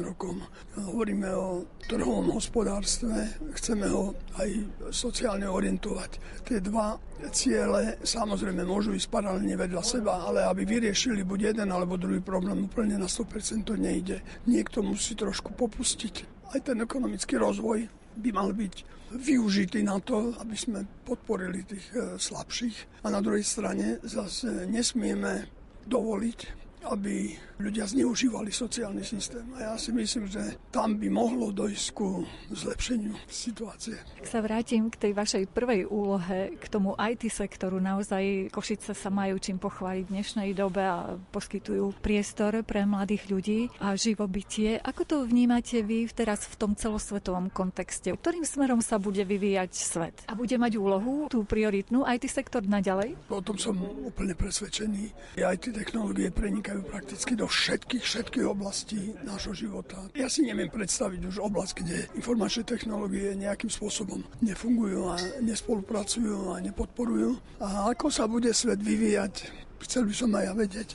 [0.06, 0.38] rokom.
[0.78, 4.50] Hovoríme o trhovom hospodárstve, chceme ho aj
[4.94, 6.46] sociálne orientovať.
[6.46, 6.94] Tie dva
[7.34, 12.70] ciele samozrejme môžu ísť paralelne vedľa seba, ale aby vyriešili buď jeden alebo druhý problém
[12.70, 14.22] úplne na 100% to nejde.
[14.46, 16.46] Niekto musí trošku popustiť.
[16.54, 18.76] Aj ten ekonomický rozvoj by mal byť
[19.14, 23.06] využitý na to, aby sme podporili tých e, slabších.
[23.06, 25.50] A na druhej strane zase nesmieme
[25.86, 29.46] dovoliť, aby ľudia zneužívali sociálny systém.
[29.56, 33.96] A ja si myslím, že tam by mohlo dojsť ku zlepšeniu situácie.
[34.20, 39.10] Ak sa vrátim k tej vašej prvej úlohe, k tomu IT sektoru, naozaj Košice sa
[39.14, 44.82] majú čím pochváliť v dnešnej dobe a poskytujú priestor pre mladých ľudí a živobytie.
[44.82, 48.12] Ako to vnímate vy teraz v tom celosvetovom kontexte?
[48.12, 50.16] Ktorým smerom sa bude vyvíjať svet?
[50.26, 53.16] A bude mať úlohu tú prioritnú IT sektor naďalej?
[53.30, 55.38] O tom som úplne presvedčený.
[55.38, 60.10] IT technológie prenikajú týkajú prakticky do všetkých, všetkých oblastí nášho života.
[60.18, 66.66] Ja si neviem predstaviť už oblasť, kde informačné technológie nejakým spôsobom nefungujú a nespolupracujú a
[66.66, 67.38] nepodporujú.
[67.62, 69.54] A ako sa bude svet vyvíjať,
[69.86, 70.90] chcel by som aj ja vedieť.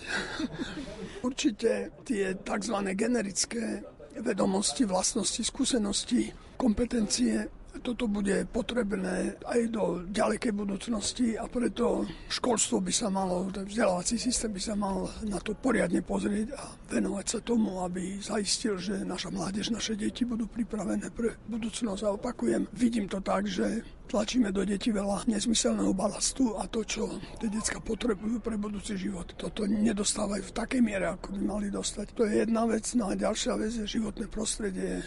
[1.31, 1.71] Určite
[2.03, 2.77] tie tzv.
[2.99, 3.87] generické
[4.19, 7.47] vedomosti, vlastnosti, skúsenosti, kompetencie
[7.81, 14.19] toto bude potrebné aj do ďalekej budúcnosti a preto školstvo by sa malo, ten vzdelávací
[14.19, 16.63] systém by sa mal na to poriadne pozrieť a
[16.93, 22.03] venovať sa tomu, aby zaistil, že naša mládež, naše deti budú pripravené pre budúcnosť.
[22.05, 27.21] A opakujem, vidím to tak, že tlačíme do detí veľa nezmyselného balastu a to, čo
[27.39, 32.17] tie detská potrebujú pre budúci život, toto nedostávajú v takej miere, ako by mali dostať.
[32.17, 32.89] To je jedna vec.
[32.97, 35.05] No a ďalšia vec je životné prostredie.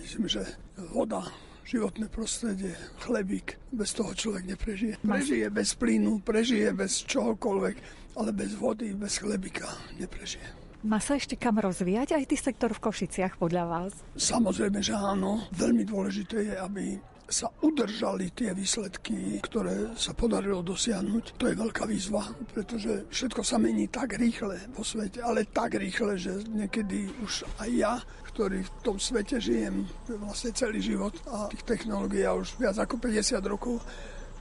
[0.00, 0.42] Myslím, že
[0.96, 1.28] voda,
[1.64, 3.58] životné prostredie, chlebík.
[3.72, 5.00] Bez toho človek neprežije.
[5.02, 7.76] Prežije bez plynu, prežije bez čohokoľvek,
[8.18, 10.62] ale bez vody, bez chlebíka neprežije.
[10.82, 13.92] Má sa ešte kam rozvíjať aj ty sektor v Košiciach podľa vás?
[14.18, 15.46] Samozrejme, že áno.
[15.54, 16.98] Veľmi dôležité je, aby
[17.32, 23.56] sa udržali tie výsledky, ktoré sa podarilo dosiahnuť, to je veľká výzva, pretože všetko sa
[23.56, 27.94] mení tak rýchle vo svete, ale tak rýchle, že niekedy už aj ja,
[28.32, 33.44] ktorý v tom svete žijem vlastne celý život a tých technológií už viac ako 50
[33.44, 33.84] rokov,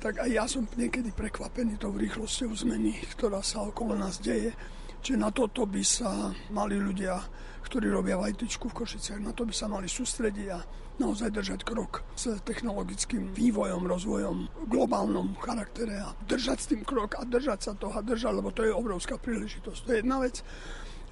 [0.02, 4.56] tak aj ja som niekedy prekvapený tou rýchlosťou zmeny, ktorá sa okolo nás deje.
[5.04, 7.20] Čiže na toto by sa mali ľudia,
[7.68, 10.60] ktorí robia v v Košiciach, na to by sa mali sústrediť a
[11.02, 17.26] naozaj držať krok s technologickým vývojom, rozvojom globálnom charaktere a držať s tým krok a
[17.26, 19.80] držať sa toho a držať, lebo to je obrovská príležitosť.
[19.86, 20.46] To je jedna vec.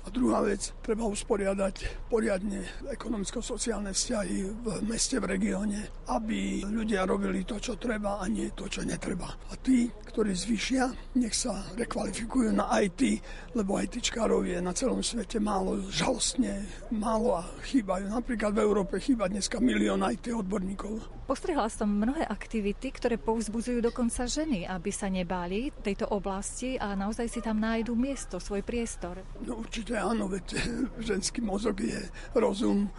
[0.10, 7.46] A druhá vec, treba usporiadať poriadne ekonomicko-sociálne vzťahy v meste, v regióne, aby ľudia robili
[7.46, 9.30] to, čo treba a nie to, čo netreba.
[9.30, 13.22] A tí, ktorí zvyšia, nech sa rekvalifikujú na IT,
[13.54, 18.10] lebo ITčkárov je na celom svete málo, žalostne málo a chýbajú.
[18.10, 21.19] Napríklad v Európe chýba dneska milión IT odborníkov.
[21.30, 27.30] Postrehla som mnohé aktivity, ktoré povzbudzujú dokonca ženy, aby sa nebáli tejto oblasti a naozaj
[27.30, 29.22] si tam nájdu miesto, svoj priestor.
[29.46, 30.58] No určite áno, veď
[30.98, 32.02] ženský mozog je
[32.34, 32.92] rozum, e,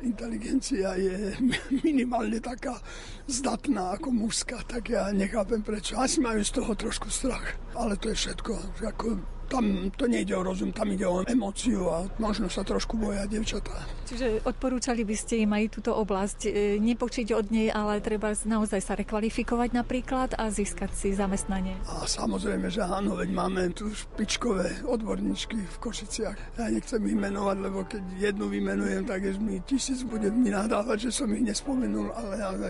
[0.00, 1.36] inteligencia je
[1.84, 2.80] minimálne taká
[3.28, 6.00] zdatná ako mužská, tak ja nechápem prečo.
[6.00, 8.80] Asi majú z toho trošku strach, ale to je všetko.
[8.80, 13.24] Ako tam to nejde o rozum, tam ide o emóciu a možno sa trošku boja
[13.24, 13.74] devčatá.
[14.08, 18.80] Čiže odporúčali by ste im aj túto oblasť e, nepočiť od nej, ale treba naozaj
[18.80, 21.76] sa rekvalifikovať napríklad a získať si zamestnanie.
[21.88, 26.60] A samozrejme, že áno, veď máme tu špičkové odborníčky v Košiciach.
[26.60, 31.08] Ja nechcem ich menovať, lebo keď jednu vymenujem, tak je mi tisíc bude mi nadávať,
[31.08, 32.68] že som ich nespomenul, ale, ale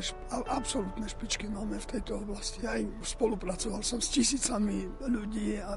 [0.50, 2.62] absolútne špičky máme v tejto oblasti.
[2.66, 5.74] Aj spolupracoval som s tisícami ľudí a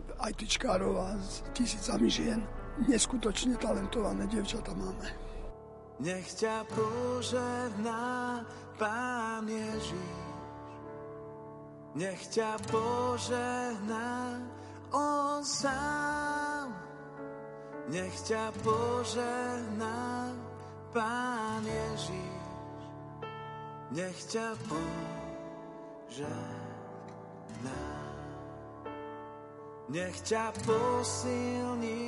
[0.92, 2.44] ITčkárov a s tisícami žien.
[2.88, 5.08] Neskutočne talentované dievčata máme.
[6.02, 8.42] Nech ťa požehná
[8.76, 10.20] Pán Ježiš.
[11.94, 14.42] Nech ťa požehná
[14.92, 16.74] On sám.
[17.92, 20.32] Nech ťa požehná
[20.96, 22.42] Pán Ježiš.
[23.92, 26.32] Nech ťa požehná.
[29.92, 32.00] Nech ťa posilní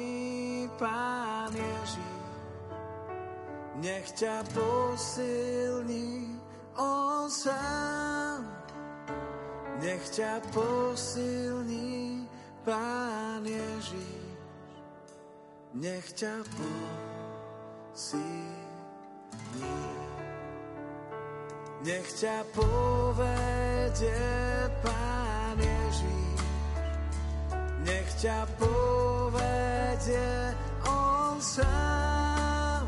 [0.80, 2.16] Pán Ježiš.
[3.84, 6.40] Nech ťa posilní
[6.80, 8.48] On sám.
[9.84, 12.24] Nech ťa posilní
[12.64, 14.32] Pán Ježiš.
[15.76, 16.40] Nech ťa
[17.92, 18.32] posilní.
[21.84, 24.24] Nech ťa povedie
[24.80, 26.43] Pán Ježiš
[27.84, 30.32] nech ťa povedie
[30.88, 32.84] on sám.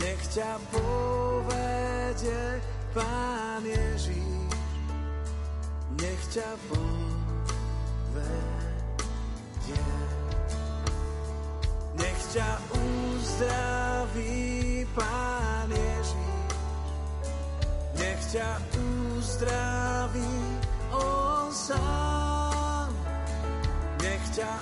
[0.00, 2.60] Nech ťa povedie
[2.92, 4.52] Pán Ježíš.
[5.96, 7.00] Nech ťa povedie.
[11.96, 16.52] Nech ťa uzdraví Pán Ježíš.
[17.96, 20.36] Nech ťa uzdraví
[20.92, 22.25] on sám
[24.36, 24.52] ťa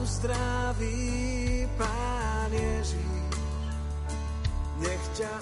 [0.00, 3.36] uzdraví Pán Ježiš.
[4.80, 5.34] Nech ťa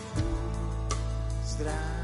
[1.44, 1.97] uzdraví.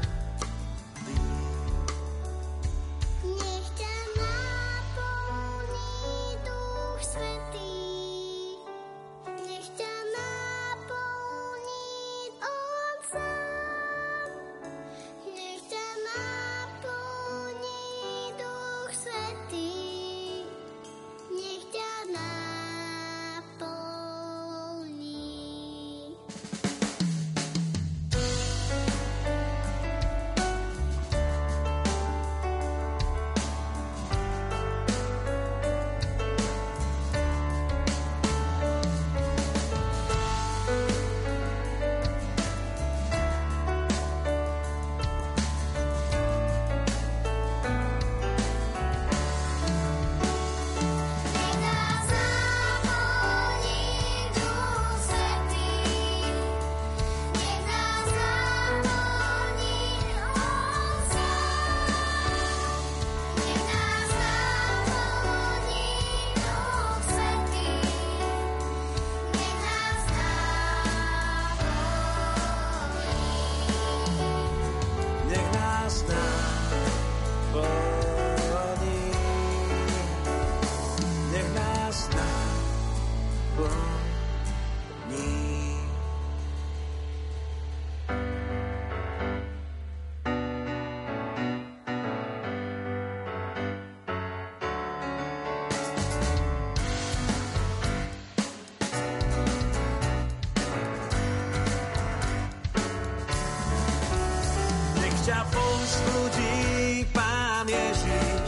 [105.95, 108.47] Povzbudí Pán Ježiš,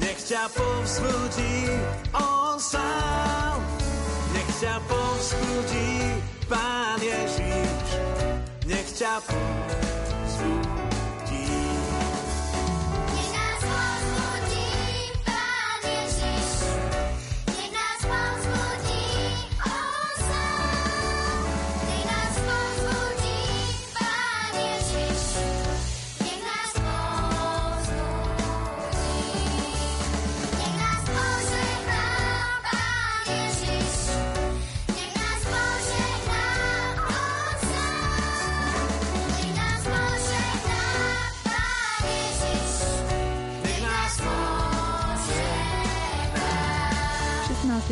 [0.00, 1.68] nech ťa povzbudí
[2.16, 3.60] On sám.
[4.32, 6.16] Nech ťa povzbudí
[6.48, 7.84] Pán Ježiš,
[8.64, 9.83] nech ťa povzbudí.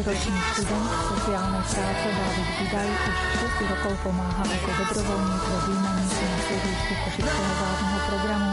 [0.03, 3.17] Ročný študent sociálnej práce Dávid Vidaj už
[3.63, 8.53] 6 rokov pomáha ako dobrovoľník vo výmenici na sídlisku Košického vážneho programu.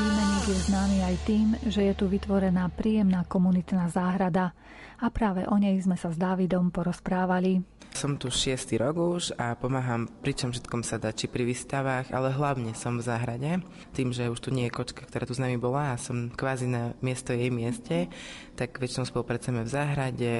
[0.00, 4.56] Výmeník je známy aj tým, že je tu vytvorená príjemná komunitná záhrada
[4.96, 7.60] a práve o nej sme sa s Dávidom porozprávali.
[7.92, 12.32] Som tu šiestý rok už a pomáham pričom všetkom sa dá, či pri výstavách, ale
[12.32, 13.60] hlavne som v záhrade.
[13.92, 16.64] Tým, že už tu nie je kočka, ktorá tu s nami bola a som kvázi
[16.64, 18.08] na miesto jej mieste,
[18.56, 20.34] tak väčšinou spolupracujeme v záhrade,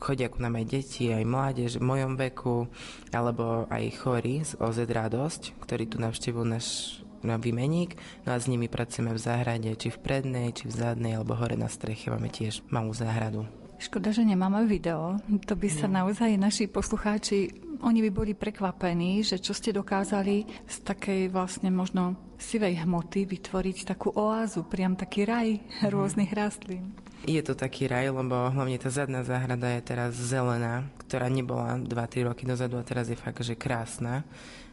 [0.00, 2.66] chodia ku nám aj deti, aj mládež v mojom veku,
[3.12, 8.48] alebo aj chorí z OZ Radosť, ktorí tu navštevujú náš na výmeník, no a s
[8.48, 12.32] nimi pracujeme v záhrade, či v prednej, či v zadnej, alebo hore na streche máme
[12.32, 13.44] tiež malú záhradu.
[13.80, 15.16] Škoda, že nemáme video.
[15.48, 16.04] To by sa no.
[16.04, 17.48] naozaj naši poslucháči,
[17.80, 23.88] oni by boli prekvapení, že čo ste dokázali z takej vlastne možno sivej hmoty vytvoriť
[23.88, 25.88] takú oázu, priam taký raj mm.
[25.92, 26.96] rôznych rastlín.
[27.28, 32.32] Je to taký raj, lebo hlavne tá zadná záhrada je teraz zelená, ktorá nebola 2-3
[32.32, 34.24] roky dozadu a teraz je fakt, že krásna.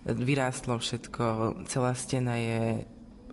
[0.08, 2.88] Vyrástlo všetko, celá stena je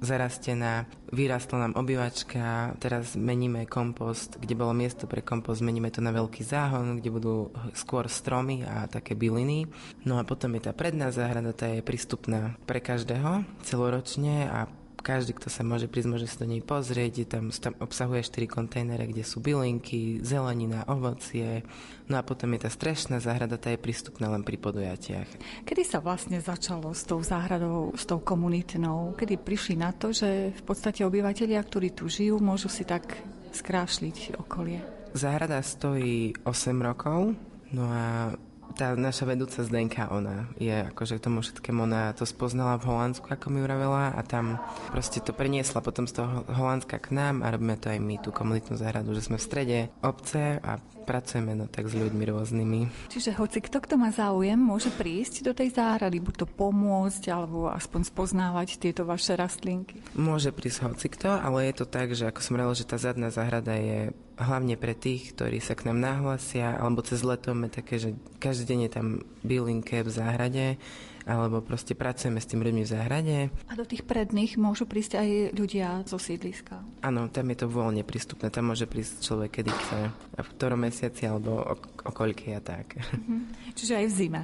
[0.05, 6.13] zarastená, vyrastla nám obývačka, teraz meníme kompost, kde bolo miesto pre kompost, meníme to na
[6.13, 9.67] veľký záhon, kde budú skôr stromy a také byliny.
[10.05, 14.69] No a potom je tá predná záhrada, tá je prístupná pre každého celoročne a
[15.05, 17.13] každý, kto sa môže prísť, môže sa do nej pozrieť.
[17.21, 21.61] Je tam, tam obsahuje 4 kontajnere, kde sú bylinky, zelenina, ovocie.
[22.09, 25.29] No a potom je tá strešná záhrada, tá je prístupná len pri podujatiach.
[25.69, 29.13] Kedy sa vlastne začalo s tou záhradou, s tou komunitnou?
[29.13, 33.21] Kedy prišli na to, že v podstate obyvateľia, ktorí tu žijú, môžu si tak
[33.53, 34.81] skrášliť okolie?
[35.13, 37.37] Záhrada stojí 8 rokov,
[37.71, 38.33] no a
[38.75, 43.31] tá naša vedúca Zdenka, ona je akože k tomu všetkému, ona to spoznala v Holandsku,
[43.31, 44.59] ako mi uravela a tam
[44.91, 48.35] proste to preniesla potom z toho Holandska k nám a robíme to aj my, tú
[48.35, 52.81] komunitnú záhradu, že sme v strede obce a pracujeme no tak s ľuďmi rôznymi.
[53.13, 57.69] Čiže hoci kto, kto má záujem, môže prísť do tej záhrady, buď to pomôcť, alebo
[57.71, 60.01] aspoň spoznávať tieto vaše rastlinky?
[60.17, 63.29] Môže prísť hoci kto, ale je to tak, že ako som hovorila, že tá zadná
[63.29, 67.99] záhrada je hlavne pre tých, ktorí sa k nám nahlasia, alebo cez leto máme také,
[67.99, 69.07] že každý deň je tam
[69.47, 70.67] bylinke v záhrade,
[71.25, 73.37] alebo proste pracujeme s tým ľuďmi v záhrade.
[73.69, 76.85] A do tých predných môžu prísť aj ľudia zo sídliska?
[77.01, 80.01] Áno, tam je to voľne prístupné, tam môže prísť človek kedy chce,
[80.37, 83.01] v ktorom mesiaci alebo o, o a tak.
[83.01, 83.41] Mm-hmm.
[83.73, 84.43] Čiže aj v zime?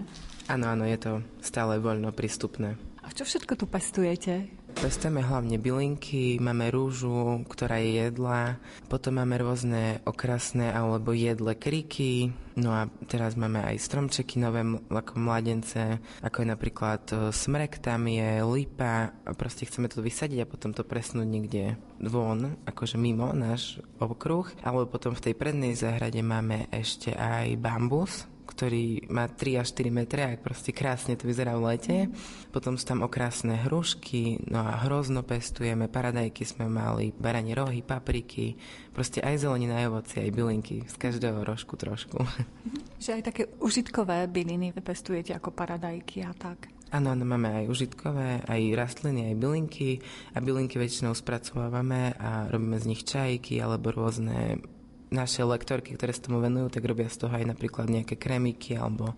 [0.49, 1.13] Áno, áno, je to
[1.45, 2.75] stále voľno prístupné.
[3.05, 4.49] A čo všetko tu pestujete?
[4.71, 8.57] Pestujeme hlavne bylinky, máme rúžu, ktorá je jedla,
[8.87, 15.19] potom máme rôzne okrasné alebo jedle kriky, no a teraz máme aj stromčeky nové ako
[15.19, 20.51] mladence, ako je napríklad e, smrek tam je, lipa, a proste chceme to vysadiť a
[20.51, 26.23] potom to presnúť niekde von, akože mimo náš okruh, alebo potom v tej prednej záhrade
[26.23, 31.55] máme ešte aj bambus, ktorý má 3 až 4 metre a proste krásne to vyzerá
[31.55, 31.97] v lete.
[32.51, 38.59] Potom sú tam okrásne hrušky, no a hrozno pestujeme, paradajky sme mali, baranie rohy, papriky,
[38.91, 42.19] proste aj zelenina, aj ovoci, aj bylinky, z každého rožku trošku.
[42.99, 46.69] Že aj také užitkové byliny pestujete ako paradajky a tak?
[46.91, 50.03] Áno, áno, máme aj užitkové, aj rastliny, aj bylinky
[50.35, 54.59] a bylinky väčšinou spracovávame a robíme z nich čajky alebo rôzne
[55.11, 59.15] naše lektorky, ktoré sa tomu venujú, tak robia z toho aj napríklad nejaké kremiky alebo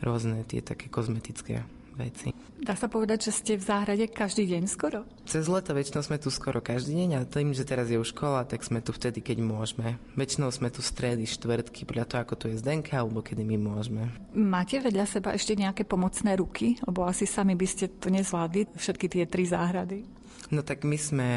[0.00, 1.64] rôzne tie také kozmetické
[1.94, 2.34] veci.
[2.58, 5.04] Dá sa povedať, že ste v záhrade každý deň skoro?
[5.28, 8.48] Cez leto väčšinou sme tu skoro každý deň a tým, že teraz je už škola,
[8.48, 10.00] tak sme tu vtedy, keď môžeme.
[10.16, 14.10] Väčšinou sme tu stredy, štvrtky, podľa toho, ako tu je Zdenka, alebo kedy my môžeme.
[14.32, 16.80] Máte vedľa seba ešte nejaké pomocné ruky?
[16.82, 20.08] Lebo asi sami by ste to nezvládli, všetky tie tri záhrady.
[20.50, 21.28] No tak my sme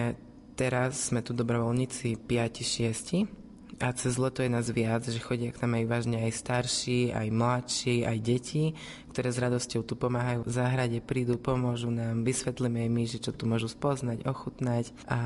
[0.58, 3.47] teraz, sme tu dobrovoľníci 5-6
[3.78, 7.28] a cez leto je nás viac, že chodia k nám aj vážne aj starší, aj
[7.30, 8.74] mladší, aj deti,
[9.14, 13.46] ktoré s radosťou tu pomáhajú v záhrade, prídu, pomôžu nám, vysvetlíme im, že čo tu
[13.46, 14.94] môžu spoznať, ochutnať.
[15.06, 15.18] A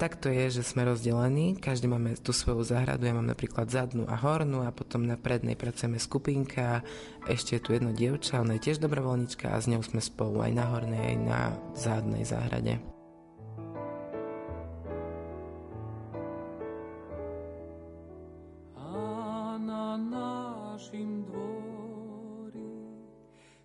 [0.00, 4.08] tak to je, že sme rozdelení, každý máme tú svoju záhradu, ja mám napríklad zadnú
[4.08, 6.80] a hornú a potom na prednej pracujeme skupinka,
[7.28, 10.52] ešte je tu jedno dievča, ona je tiež dobrovoľnička a s ňou sme spolu aj
[10.56, 11.40] na hornej, aj na
[11.76, 12.99] zadnej záhrade.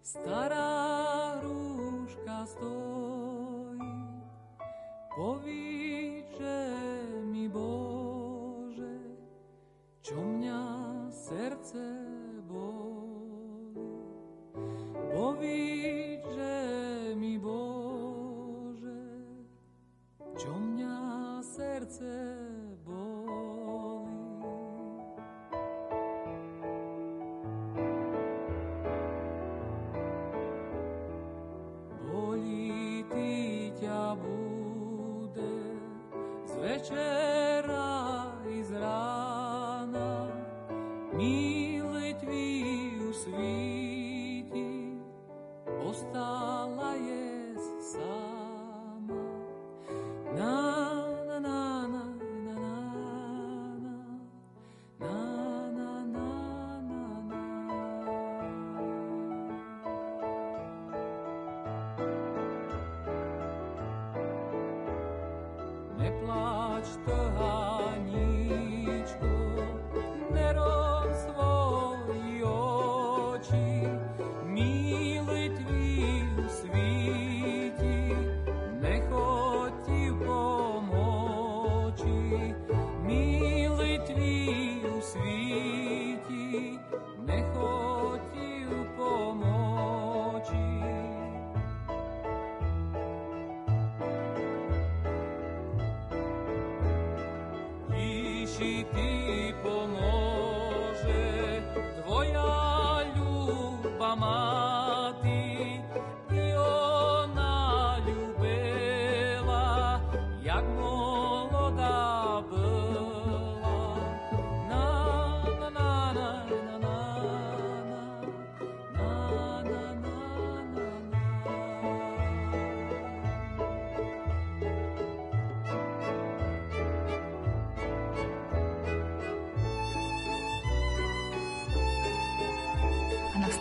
[0.05, 3.89] Stará rúška stojí,
[5.15, 5.74] povíče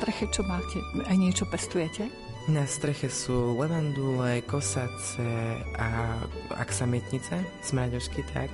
[0.05, 0.85] streche čo máte?
[1.09, 2.13] Aj niečo pestujete?
[2.45, 6.21] Na streche sú levandule, kosace a
[6.61, 8.53] aksametnice, smraďošky, tak.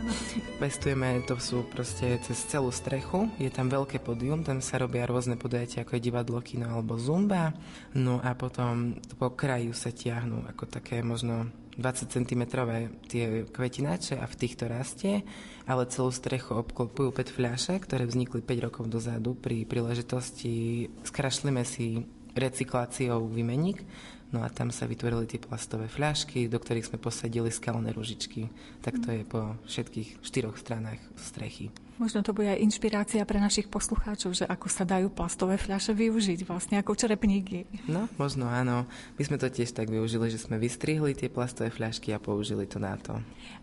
[0.62, 5.34] Pestujeme, to sú proste cez celú strechu, je tam veľké podium, tam sa robia rôzne
[5.34, 7.58] podujatia, ako je divadlo, kino alebo zumba.
[7.90, 12.42] No a potom po kraju sa tiahnu ako také možno 20 cm
[13.10, 15.26] tie kvetináče a v týchto rastie,
[15.66, 20.86] ale celú strechu obklopujú 5 fľaše, ktoré vznikli 5 rokov dozadu pri príležitosti.
[21.02, 23.82] Skrašlíme si recykláciou výmenník,
[24.34, 28.50] no a tam sa vytvorili tie plastové fľašky, do ktorých sme posadili skalné ružičky.
[28.82, 31.70] Tak to je po všetkých štyroch stranách strechy.
[31.94, 36.42] Možno to bude aj inšpirácia pre našich poslucháčov, že ako sa dajú plastové fľaše využiť,
[36.42, 37.70] vlastne ako črepníky.
[37.86, 38.90] No, možno áno.
[39.14, 42.82] My sme to tiež tak využili, že sme vystrihli tie plastové fľašky a použili to
[42.82, 43.14] na to.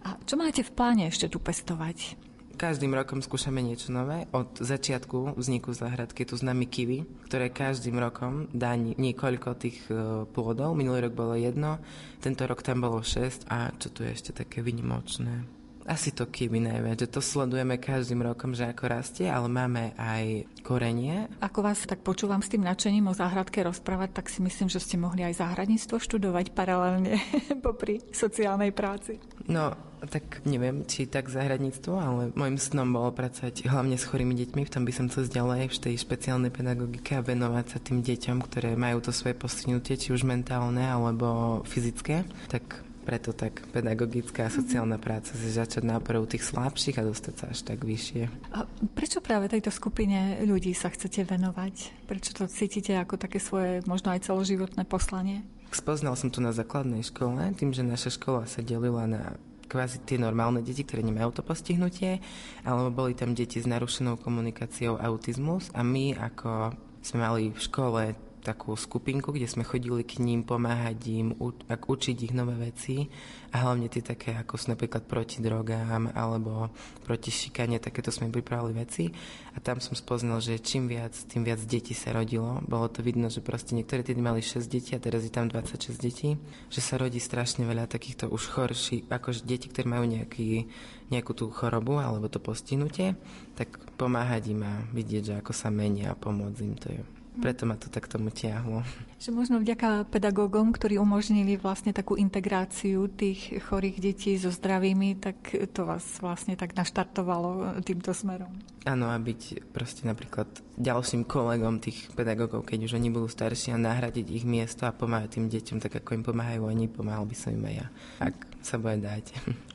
[0.08, 2.31] A čo máte v pláne ešte tu pestovať?
[2.62, 4.30] Každým rokom skúšame niečo nové.
[4.30, 10.30] Od začiatku vzniku záhradky tu s nami kiwi, ktoré každým rokom dá niekoľko tých e,
[10.30, 10.78] plodov.
[10.78, 11.82] Minulý rok bolo jedno,
[12.22, 15.61] tento rok tam bolo šesť a čo tu je ešte také vynimočné?
[15.90, 20.46] Asi to kiwi najviac, že to sledujeme každým rokom, že ako rastie, ale máme aj
[20.62, 21.26] korenie.
[21.42, 25.02] Ako vás tak počúvam s tým nadšením o záhradke rozprávať, tak si myslím, že ste
[25.02, 27.18] mohli aj záhradníctvo študovať paralelne
[27.66, 29.18] popri sociálnej práci.
[29.50, 29.74] No,
[30.06, 34.74] tak neviem, či tak záhradníctvo, ale môjim snom bolo pracovať hlavne s chorými deťmi, v
[34.74, 38.74] tom by som chcel ďalej v tej špeciálnej pedagogike a venovať sa tým deťom, ktoré
[38.74, 42.26] majú to svoje postihnutie, či už mentálne alebo fyzické.
[42.50, 47.46] Tak preto tak pedagogická a sociálna práca si začať náporou tých slabších a dostať sa
[47.50, 48.30] až tak vyššie.
[48.54, 52.06] A prečo práve tejto skupine ľudí sa chcete venovať?
[52.06, 55.42] Prečo to cítite ako také svoje možno aj celoživotné poslanie?
[55.72, 59.40] Spoznal som to na základnej škole, tým, že naša škola sa delila na
[59.72, 62.20] kvázi tie normálne deti, ktoré nemajú to postihnutie,
[62.68, 68.04] alebo boli tam deti s narušenou komunikáciou autizmus a my ako sme mali v škole
[68.42, 73.08] takú skupinku, kde sme chodili k ním, pomáhať im, u, učiť ich nové veci
[73.54, 76.74] a hlavne tie také, ako sú napríklad proti drogám alebo
[77.06, 79.14] proti šikane, takéto sme pripravili veci
[79.54, 82.60] a tam som spoznal, že čím viac, tým viac detí sa rodilo.
[82.66, 86.02] Bolo to vidno, že proste niektoré tie mali 6 detí a teraz je tam 26
[86.02, 86.36] detí,
[86.74, 90.66] že sa rodí strašne veľa takýchto už chorší, akože deti, ktoré majú nejaký,
[91.14, 93.14] nejakú tú chorobu alebo to postihnutie,
[93.54, 97.64] tak pomáhať im a vidieť, že ako sa menia a pomôcť im to je preto
[97.64, 98.84] ma to tak tomu tiahlo.
[99.22, 105.38] Že možno vďaka pedagógom, ktorí umožnili vlastne takú integráciu tých chorých detí so zdravými, tak
[105.72, 108.52] to vás vlastne tak naštartovalo týmto smerom.
[108.84, 113.80] Áno, a byť proste napríklad ďalším kolegom tých pedagógov, keď už oni budú starší a
[113.80, 117.54] nahradiť ich miesto a pomáhať tým deťom tak, ako im pomáhajú oni, pomáhal by som
[117.54, 117.88] im aj ja,
[118.26, 119.26] ak sa bude dať.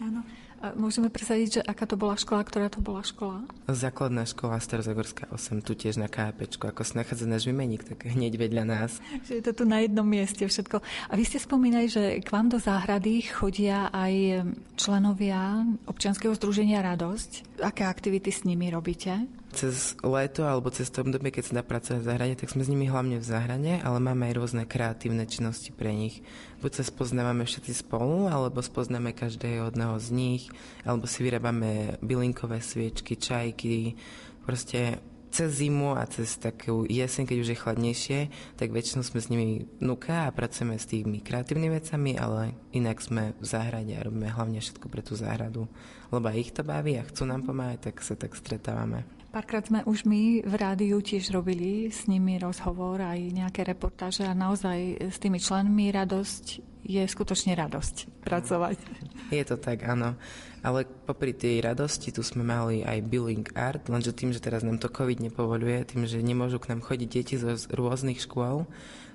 [0.03, 0.27] Áno.
[0.65, 3.45] A môžeme presadiť, že aká to bola škola, ktorá to bola škola?
[3.69, 8.41] Základná škola Starozagorská 8, tu tiež na KP, ako sa nachádza náš vymeník, tak hneď
[8.41, 8.97] vedľa nás.
[9.29, 10.81] Že je to tu na jednom mieste všetko.
[10.83, 14.49] A vy ste spomínali, že k vám do záhrady chodia aj
[14.81, 17.61] členovia občianskeho združenia Radosť.
[17.61, 19.29] Aké aktivity s nimi robíte?
[19.57, 22.69] Cez leto alebo cez to obdobie, keď sa dá pracovať v záhrade, tak sme s
[22.69, 26.21] nimi hlavne v záhrade, ale máme aj rôzne kreatívne činnosti pre nich.
[26.61, 30.43] Buď sa spoznávame všetci spolu, alebo spoznáme každého jedného z nich,
[30.85, 33.97] alebo si vyrábame bylinkové sviečky, čajky,
[34.45, 35.01] proste
[35.37, 38.21] cez zimu a cez takú jeseň, keď už je chladnejšie,
[38.57, 43.37] tak väčšinou sme s nimi nuka a pracujeme s tými kreatívnymi vecami, ale inak sme
[43.37, 45.69] v záhrade a robíme hlavne všetko pre tú záhradu.
[46.09, 49.05] Lebo ich to baví a chcú nám pomáhať, tak sa tak stretávame.
[49.37, 54.33] Párkrát sme už my v rádiu tiež robili s nimi rozhovor aj nejaké reportáže a
[54.33, 58.81] naozaj s tými členmi radosť je skutočne radosť pracovať.
[59.29, 60.17] Je to tak, áno.
[60.65, 64.81] Ale popri tej radosti tu sme mali aj billing art, lenže tým, že teraz nám
[64.81, 68.65] to COVID nepovoluje, tým, že nemôžu k nám chodiť deti zo rôznych škôl,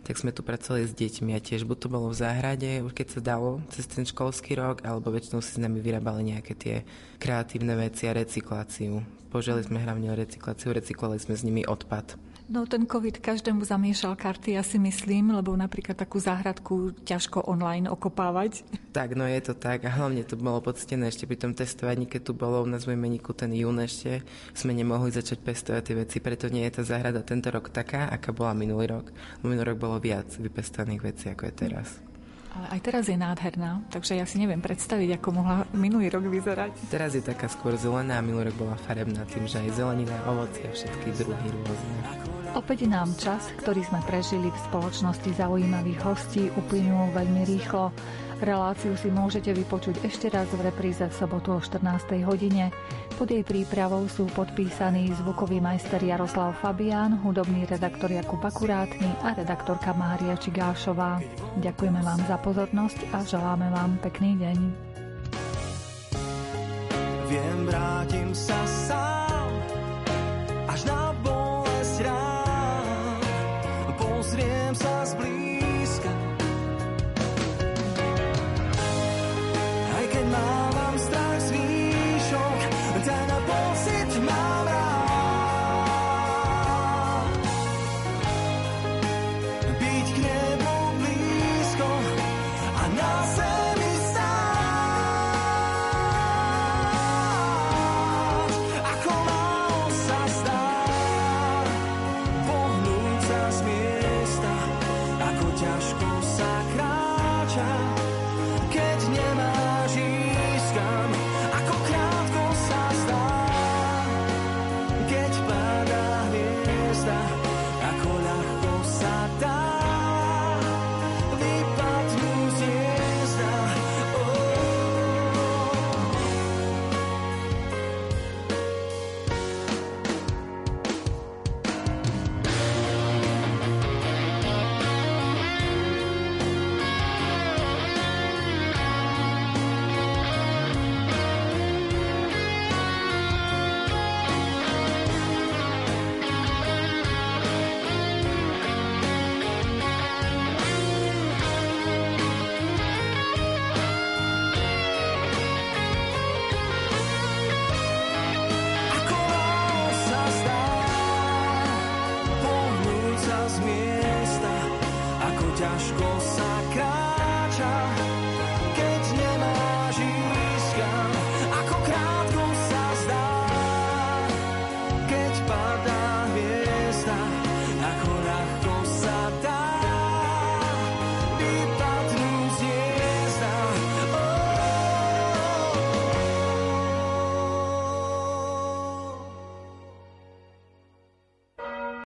[0.02, 3.08] tak sme tu pracovali s deťmi a tiež buď to bolo v záhrade, už keď
[3.14, 6.76] sa dalo cez ten školský rok, alebo väčšinou si s nami vyrábali nejaké tie
[7.22, 9.06] kreatívne veci a recykláciu.
[9.30, 12.18] Požiali sme hlavne o recykláciu, recyklovali sme s nimi odpad.
[12.52, 17.88] No ten COVID každému zamiešal karty, ja si myslím, lebo napríklad takú záhradku ťažko online
[17.88, 18.68] okopávať.
[18.92, 22.28] Tak, no je to tak a hlavne to bolo poctené ešte pri tom testovaní, keď
[22.28, 24.20] tu bolo u nás v meníku ten jún ešte,
[24.52, 28.36] sme nemohli začať pestovať tie veci, preto nie je tá záhrada tento rok taká, aká
[28.36, 29.16] bola minulý rok.
[29.48, 32.11] Minulý rok bolo viac vypestovaných vecí, ako je teraz.
[32.52, 36.92] Ale aj teraz je nádherná, takže ja si neviem predstaviť, ako mohla minulý rok vyzerať.
[36.92, 40.68] Teraz je taká skôr zelená a minulý rok bola farebná tým, že aj zelenina, ovoci
[40.68, 41.96] a všetky druhy rôzne.
[42.52, 47.96] Opäť nám čas, ktorý sme prežili v spoločnosti zaujímavých hostí, uplynul veľmi rýchlo.
[48.42, 52.26] Reláciu si môžete vypočuť ešte raz v repríze v sobotu o 14.
[52.26, 52.74] hodine.
[53.14, 59.94] Pod jej prípravou sú podpísaní zvukový majster Jaroslav Fabián, hudobný redaktor Jakub Akurátny a redaktorka
[59.94, 61.22] Mária Čigášová.
[61.62, 64.58] Ďakujeme vám za pozornosť a želáme vám pekný deň.
[67.30, 69.54] Viem, vrátim sa sám,
[70.66, 73.22] až na bolesť rám.
[74.02, 75.41] Pozriem sa zblízka.